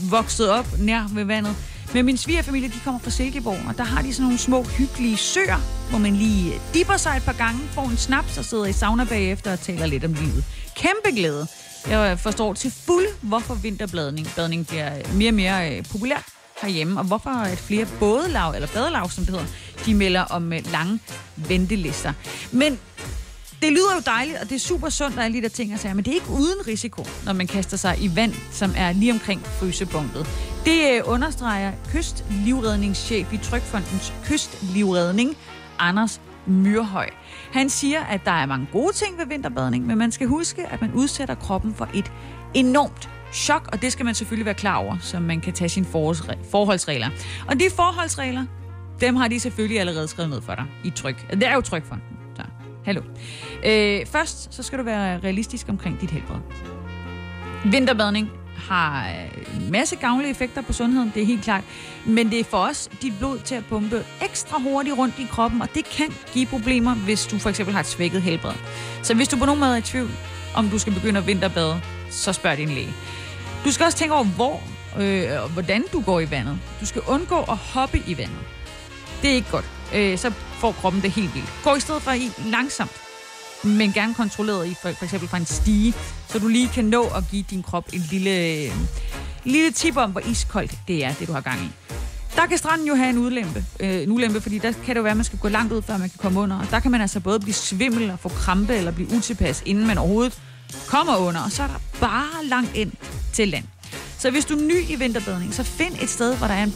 vokset 0.09 0.49
op 0.49 0.67
nær 0.79 1.07
ved 1.13 1.23
vandet. 1.23 1.55
Men 1.93 2.05
min 2.05 2.17
svigerfamilie, 2.17 2.69
de 2.69 2.79
kommer 2.83 2.99
fra 2.99 3.09
Silkeborg, 3.09 3.59
og 3.67 3.77
der 3.77 3.83
har 3.83 4.01
de 4.01 4.13
sådan 4.13 4.23
nogle 4.23 4.37
små 4.37 4.63
hyggelige 4.63 5.17
søer, 5.17 5.89
hvor 5.89 5.99
man 5.99 6.15
lige 6.15 6.53
øh, 6.53 6.59
dipper 6.73 6.97
sig 6.97 7.17
et 7.17 7.23
par 7.23 7.33
gange, 7.33 7.59
får 7.71 7.83
en 7.83 7.97
snaps 7.97 8.37
og 8.37 8.45
sidder 8.45 8.65
i 8.65 8.73
sauna 8.73 9.03
bagefter 9.03 9.51
og 9.51 9.59
taler 9.59 9.85
lidt 9.85 10.05
om 10.05 10.13
livet. 10.13 10.43
Kæmpe 10.75 11.09
glæde. 11.19 11.47
Jeg 11.89 12.11
øh, 12.11 12.17
forstår 12.17 12.53
til 12.53 12.71
fuld, 12.71 13.05
hvorfor 13.21 13.53
vinterbadning 13.53 14.27
badning 14.35 14.67
bliver 14.67 14.97
øh, 14.97 15.15
mere 15.15 15.29
og 15.29 15.33
mere 15.33 15.77
øh, 15.77 15.85
populært 15.91 16.25
herhjemme, 16.61 16.99
og 16.99 17.05
hvorfor 17.05 17.29
at 17.29 17.57
flere 17.57 17.87
bådelav, 17.99 18.51
eller 18.55 18.67
badelav, 18.67 19.09
som 19.09 19.25
det 19.25 19.33
hedder, 19.33 19.47
de 19.85 19.93
melder 19.93 20.21
om 20.21 20.53
øh, 20.53 20.71
lange 20.71 20.99
ventelister. 21.35 22.13
Men 22.51 22.79
det 23.63 23.71
lyder 23.71 23.95
jo 23.95 24.01
dejligt, 24.05 24.37
og 24.37 24.49
det 24.49 24.55
er 24.55 24.59
super 24.59 24.89
sundt 24.89 25.17
og 25.17 25.23
alle 25.25 25.37
de 25.37 25.41
der 25.41 25.49
ting, 25.49 25.73
og 25.73 25.79
sager, 25.79 25.95
men 25.95 26.05
det 26.05 26.11
er 26.11 26.15
ikke 26.15 26.29
uden 26.29 26.67
risiko, 26.67 27.05
når 27.25 27.33
man 27.33 27.47
kaster 27.47 27.77
sig 27.77 27.97
i 28.01 28.15
vand, 28.15 28.33
som 28.51 28.71
er 28.77 28.91
lige 28.91 29.11
omkring 29.11 29.41
frysepunktet. 29.45 30.27
Det 30.65 30.91
øh, 30.93 31.01
understreger 31.05 31.71
kystlivredningschef 31.91 33.33
i 33.33 33.37
Trykfondens 33.37 34.13
kystlivredning, 34.25 35.37
Anders 35.79 36.21
Myrhøj. 36.47 37.09
Han 37.51 37.69
siger, 37.69 38.03
at 38.03 38.21
der 38.25 38.31
er 38.31 38.45
mange 38.45 38.67
gode 38.71 38.93
ting 38.93 39.17
ved 39.17 39.25
vinterbadning, 39.25 39.85
men 39.85 39.97
man 39.97 40.11
skal 40.11 40.27
huske, 40.27 40.67
at 40.67 40.81
man 40.81 40.93
udsætter 40.93 41.35
kroppen 41.35 41.75
for 41.75 41.89
et 41.93 42.11
enormt 42.53 43.09
chok, 43.33 43.69
og 43.71 43.81
det 43.81 43.91
skal 43.91 44.05
man 44.05 44.15
selvfølgelig 44.15 44.45
være 44.45 44.55
klar 44.55 44.77
over, 44.77 44.97
så 45.01 45.19
man 45.19 45.41
kan 45.41 45.53
tage 45.53 45.69
sine 45.69 45.85
forholdsregler. 46.51 47.09
Og 47.47 47.59
de 47.59 47.65
forholdsregler, 47.75 48.45
dem 49.01 49.15
har 49.15 49.27
de 49.27 49.39
selvfølgelig 49.39 49.79
allerede 49.79 50.07
skrevet 50.07 50.29
ned 50.29 50.41
for 50.41 50.55
dig 50.55 50.65
i 50.83 50.89
tryk. 50.89 51.31
Det 51.31 51.43
er 51.43 51.55
jo 51.55 51.61
Trykfonden. 51.61 52.22
Hallo. 52.85 53.01
Øh, 53.65 54.05
først, 54.05 54.53
så 54.53 54.63
skal 54.63 54.79
du 54.79 54.83
være 54.83 55.19
realistisk 55.19 55.65
omkring 55.69 56.01
dit 56.01 56.11
helbred. 56.11 56.37
Vinterbadning 57.65 58.29
har 58.57 59.09
øh, 59.09 59.57
en 59.63 59.71
masse 59.71 59.95
gavnlige 59.95 60.31
effekter 60.31 60.61
på 60.61 60.73
sundheden, 60.73 61.11
det 61.15 61.21
er 61.21 61.25
helt 61.25 61.43
klart. 61.43 61.63
Men 62.05 62.29
det 62.29 62.39
er 62.39 62.43
for 62.43 62.57
os 62.57 62.89
dit 63.01 63.13
blod 63.19 63.39
til 63.39 63.55
at 63.55 63.65
pumpe 63.65 64.05
ekstra 64.21 64.59
hurtigt 64.59 64.97
rundt 64.97 65.19
i 65.19 65.27
kroppen, 65.31 65.61
og 65.61 65.69
det 65.75 65.85
kan 65.85 66.13
give 66.33 66.45
problemer, 66.45 66.95
hvis 66.95 67.27
du 67.27 67.39
for 67.39 67.49
eksempel 67.49 67.73
har 67.73 67.79
et 67.79 67.85
svækket 67.85 68.21
helbred. 68.21 68.53
Så 69.03 69.13
hvis 69.13 69.27
du 69.27 69.37
på 69.37 69.45
nogen 69.45 69.59
måde 69.59 69.71
er 69.71 69.77
i 69.77 69.81
tvivl, 69.81 70.09
om 70.55 70.69
du 70.69 70.79
skal 70.79 70.93
begynde 70.93 71.19
at 71.19 71.27
vinterbade, 71.27 71.81
så 72.09 72.33
spørg 72.33 72.57
din 72.57 72.69
læge. 72.69 72.93
Du 73.65 73.71
skal 73.71 73.85
også 73.85 73.97
tænke 73.97 74.15
over, 74.15 74.23
hvor 74.23 74.61
øh, 74.99 75.43
og 75.43 75.49
hvordan 75.49 75.83
du 75.93 76.01
går 76.01 76.19
i 76.19 76.31
vandet. 76.31 76.59
Du 76.79 76.85
skal 76.85 77.01
undgå 77.07 77.39
at 77.39 77.57
hoppe 77.57 77.97
i 78.07 78.17
vandet. 78.17 78.39
Det 79.21 79.31
er 79.31 79.35
ikke 79.35 79.51
godt. 79.51 79.65
Øh, 79.95 80.17
så 80.17 80.31
får 80.63 80.71
kroppen 80.71 81.01
det 81.01 81.11
helt 81.11 81.35
vildt. 81.35 81.49
Gå 81.63 81.75
i 81.75 81.79
stedet 81.79 82.01
for 82.01 82.11
i 82.11 82.31
langsomt 82.45 83.03
men 83.63 83.93
gerne 83.93 84.13
kontrolleret 84.13 84.67
i 84.67 84.73
for, 84.81 84.91
for 84.91 85.03
eksempel 85.03 85.29
fra 85.29 85.37
en 85.37 85.45
stige, 85.45 85.93
så 86.29 86.39
du 86.39 86.47
lige 86.47 86.67
kan 86.67 86.85
nå 86.85 87.03
at 87.03 87.23
give 87.31 87.45
din 87.49 87.63
krop 87.63 87.85
en 87.93 88.03
lille, 88.11 88.67
lille 89.43 89.71
tip 89.71 89.97
om, 89.97 90.11
hvor 90.11 90.21
iskoldt 90.21 90.77
det 90.87 91.05
er, 91.05 91.13
det 91.13 91.27
du 91.27 91.33
har 91.33 91.41
gang 91.41 91.61
i. 91.61 91.69
Der 92.35 92.45
kan 92.45 92.57
stranden 92.57 92.87
jo 92.87 92.95
have 92.95 93.09
en 93.09 93.17
udlempe, 93.17 93.65
øh, 93.79 94.03
en 94.03 94.11
ulempe, 94.11 94.41
fordi 94.41 94.57
der 94.57 94.71
kan 94.71 94.95
det 94.95 94.95
jo 94.95 95.01
være, 95.01 95.11
at 95.11 95.17
man 95.17 95.23
skal 95.23 95.39
gå 95.39 95.47
langt 95.47 95.73
ud, 95.73 95.81
før 95.81 95.97
man 95.97 96.09
kan 96.09 96.19
komme 96.21 96.39
under. 96.39 96.59
Og 96.59 96.67
der 96.71 96.79
kan 96.79 96.91
man 96.91 97.01
altså 97.01 97.19
både 97.19 97.39
blive 97.39 97.53
svimmel 97.53 98.11
og 98.11 98.19
få 98.19 98.29
krampe 98.29 98.75
eller 98.75 98.91
blive 98.91 99.11
utilpas, 99.11 99.63
inden 99.65 99.87
man 99.87 99.97
overhovedet 99.97 100.41
kommer 100.87 101.17
under. 101.17 101.41
Og 101.41 101.51
så 101.51 101.63
er 101.63 101.67
der 101.67 101.79
bare 101.99 102.45
langt 102.45 102.75
ind 102.75 102.91
til 103.33 103.47
land. 103.47 103.65
Så 104.19 104.31
hvis 104.31 104.45
du 104.45 104.53
er 104.53 104.61
ny 104.61 104.89
i 104.89 104.95
vinterbadning, 104.95 105.53
så 105.53 105.63
find 105.63 105.93
et 106.01 106.09
sted, 106.09 106.37
hvor 106.37 106.47
der 106.47 106.53
er 106.53 106.63
en 106.63 106.73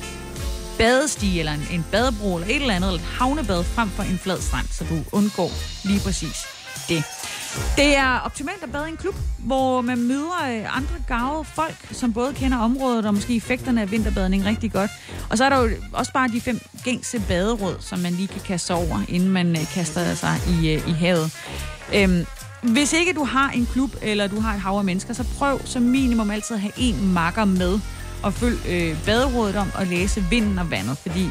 badestige 0.77 1.39
eller 1.39 1.51
en, 1.51 1.67
en 1.71 1.85
badebro 1.91 2.35
eller 2.35 2.47
et 2.47 2.61
eller 2.61 2.73
andet, 2.73 2.87
eller 2.87 3.01
et 3.01 3.07
havnebad 3.19 3.63
frem 3.63 3.89
for 3.89 4.03
en 4.03 4.19
flad 4.23 4.41
strand, 4.41 4.67
så 4.71 4.83
du 4.89 4.97
undgår 5.11 5.51
lige 5.83 5.99
præcis 5.99 6.45
det. 6.89 7.03
Det 7.75 7.97
er 7.97 8.19
optimalt 8.19 8.63
at 8.63 8.71
bade 8.71 8.87
i 8.87 8.91
en 8.91 8.97
klub, 8.97 9.15
hvor 9.39 9.81
man 9.81 9.97
møder 9.97 10.45
øh, 10.49 10.77
andre 10.77 10.95
gavede 11.07 11.45
folk, 11.45 11.87
som 11.91 12.13
både 12.13 12.33
kender 12.33 12.57
området 12.57 13.05
og 13.05 13.13
måske 13.13 13.35
effekterne 13.35 13.81
af 13.81 13.91
vinterbadning 13.91 14.45
rigtig 14.45 14.71
godt. 14.71 14.91
Og 15.29 15.37
så 15.37 15.45
er 15.45 15.49
der 15.49 15.61
jo 15.61 15.69
også 15.93 16.13
bare 16.13 16.27
de 16.27 16.41
fem 16.41 16.59
gængse 16.83 17.21
baderåd, 17.27 17.75
som 17.79 17.99
man 17.99 18.13
lige 18.13 18.27
kan 18.27 18.41
kaste 18.41 18.73
over, 18.73 19.01
inden 19.07 19.29
man 19.29 19.55
øh, 19.55 19.73
kaster 19.73 20.13
sig 20.13 20.35
i, 20.49 20.69
øh, 20.73 20.89
i 20.89 20.91
havet. 20.91 21.31
Øhm, 21.95 22.25
hvis 22.61 22.93
ikke 22.93 23.13
du 23.13 23.23
har 23.23 23.49
en 23.49 23.67
klub, 23.73 23.95
eller 24.01 24.27
du 24.27 24.39
har 24.39 24.53
et 24.53 24.61
hav 24.61 24.73
af 24.77 24.83
mennesker, 24.83 25.13
så 25.13 25.23
prøv 25.37 25.61
som 25.65 25.81
minimum 25.81 26.31
altid 26.31 26.55
at 26.55 26.61
have 26.61 26.73
en 26.77 27.13
makker 27.13 27.45
med, 27.45 27.79
og 28.23 28.33
følg 28.33 28.59
øh, 28.69 29.05
baderådet 29.05 29.55
om 29.55 29.67
at 29.79 29.87
læse 29.87 30.23
vinden 30.29 30.59
og 30.59 30.71
vandet, 30.71 30.97
fordi 30.97 31.29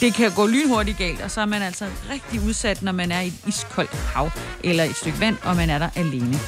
det 0.00 0.14
kan 0.14 0.30
gå 0.30 0.46
lynhurtigt 0.46 0.98
galt, 0.98 1.20
og 1.20 1.30
så 1.30 1.40
er 1.40 1.46
man 1.46 1.62
altså 1.62 1.86
rigtig 2.10 2.40
udsat, 2.46 2.82
når 2.82 2.92
man 2.92 3.12
er 3.12 3.20
i 3.20 3.26
et 3.26 3.34
iskoldt 3.46 3.90
hav 3.90 4.30
eller 4.64 4.84
et 4.84 4.96
stykke 4.96 5.20
vand, 5.20 5.36
og 5.42 5.56
man 5.56 5.70
er 5.70 5.78
der 5.78 5.88
alene. 5.96 6.38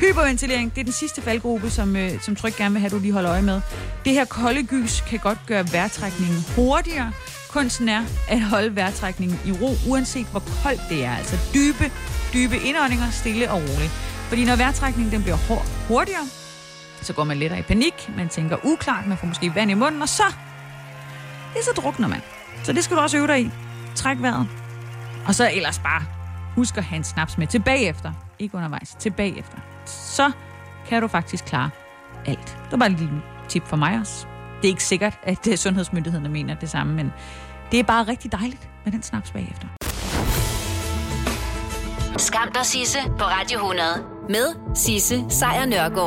Hyperventilering, 0.00 0.74
det 0.74 0.80
er 0.80 0.84
den 0.84 0.92
sidste 0.92 1.22
faldgruppe, 1.22 1.70
som, 1.70 1.96
øh, 1.96 2.20
som 2.22 2.36
Tryk 2.36 2.56
gerne 2.56 2.72
vil 2.72 2.80
have, 2.80 2.90
du 2.90 2.98
lige 2.98 3.12
holder 3.12 3.30
øje 3.30 3.42
med. 3.42 3.60
Det 4.04 4.12
her 4.12 4.24
kolde 4.24 4.62
gys 4.62 5.00
kan 5.00 5.18
godt 5.18 5.38
gøre 5.46 5.72
vejrtrækningen 5.72 6.44
hurtigere. 6.56 7.12
Kunsten 7.48 7.88
er 7.88 8.04
at 8.28 8.40
holde 8.40 8.76
vejrtrækningen 8.76 9.40
i 9.46 9.52
ro, 9.52 9.70
uanset 9.88 10.26
hvor 10.26 10.42
koldt 10.62 10.80
det 10.88 11.04
er. 11.04 11.16
Altså 11.16 11.36
dybe, 11.54 11.92
dybe 12.32 12.56
indåndinger, 12.58 13.10
stille 13.10 13.50
og 13.50 13.56
roligt. 13.56 13.90
Fordi 14.28 14.44
når 14.44 14.56
vejrtrækningen 14.56 15.12
den 15.12 15.22
bliver 15.22 15.38
hurtigere, 15.88 16.26
så 17.02 17.12
går 17.12 17.24
man 17.24 17.36
lidt 17.36 17.52
i 17.52 17.62
panik, 17.62 18.10
man 18.16 18.28
tænker 18.28 18.56
uklart, 18.64 19.06
man 19.06 19.18
får 19.18 19.26
måske 19.26 19.54
vand 19.54 19.70
i 19.70 19.74
munden, 19.74 20.02
og 20.02 20.08
så, 20.08 20.22
det 21.54 21.64
så 21.64 21.70
drukner 21.76 22.08
man. 22.08 22.22
Så 22.64 22.72
det 22.72 22.84
skal 22.84 22.96
du 22.96 23.02
også 23.02 23.16
øve 23.16 23.26
dig 23.26 23.40
i. 23.40 23.50
Træk 23.94 24.16
vejret. 24.20 24.48
Og 25.26 25.34
så 25.34 25.50
ellers 25.54 25.78
bare 25.78 26.02
husk 26.54 26.76
at 26.76 26.84
have 26.84 26.96
en 26.96 27.04
snaps 27.04 27.38
med 27.38 27.46
tilbage 27.46 27.88
efter. 27.88 28.12
Ikke 28.38 28.56
undervejs, 28.56 28.96
tilbage 28.98 29.38
efter. 29.38 29.58
Så 29.86 30.30
kan 30.88 31.02
du 31.02 31.08
faktisk 31.08 31.44
klare 31.44 31.70
alt. 32.26 32.46
Det 32.46 32.70
var 32.70 32.76
bare 32.76 32.90
et 32.90 32.98
lille 32.98 33.22
tip 33.48 33.66
for 33.66 33.76
mig 33.76 33.98
også. 34.00 34.26
Det 34.56 34.64
er 34.64 34.68
ikke 34.68 34.84
sikkert, 34.84 35.18
at 35.22 35.48
øh, 35.48 35.56
sundhedsmyndighederne 35.56 36.28
mener 36.28 36.54
det 36.54 36.70
samme, 36.70 36.94
men 36.94 37.12
det 37.72 37.80
er 37.80 37.84
bare 37.84 38.04
rigtig 38.08 38.32
dejligt 38.32 38.68
med 38.84 38.92
den 38.92 39.02
snaps 39.02 39.30
bagefter. 39.30 39.68
Skam 42.18 42.52
dig, 42.54 42.66
Sisse, 42.66 42.98
på 43.18 43.24
Radio 43.24 43.58
100. 43.58 43.88
Med 44.28 44.74
Sisse 44.74 45.24
Sejr 45.28 45.66
Nørgaard. 45.66 46.06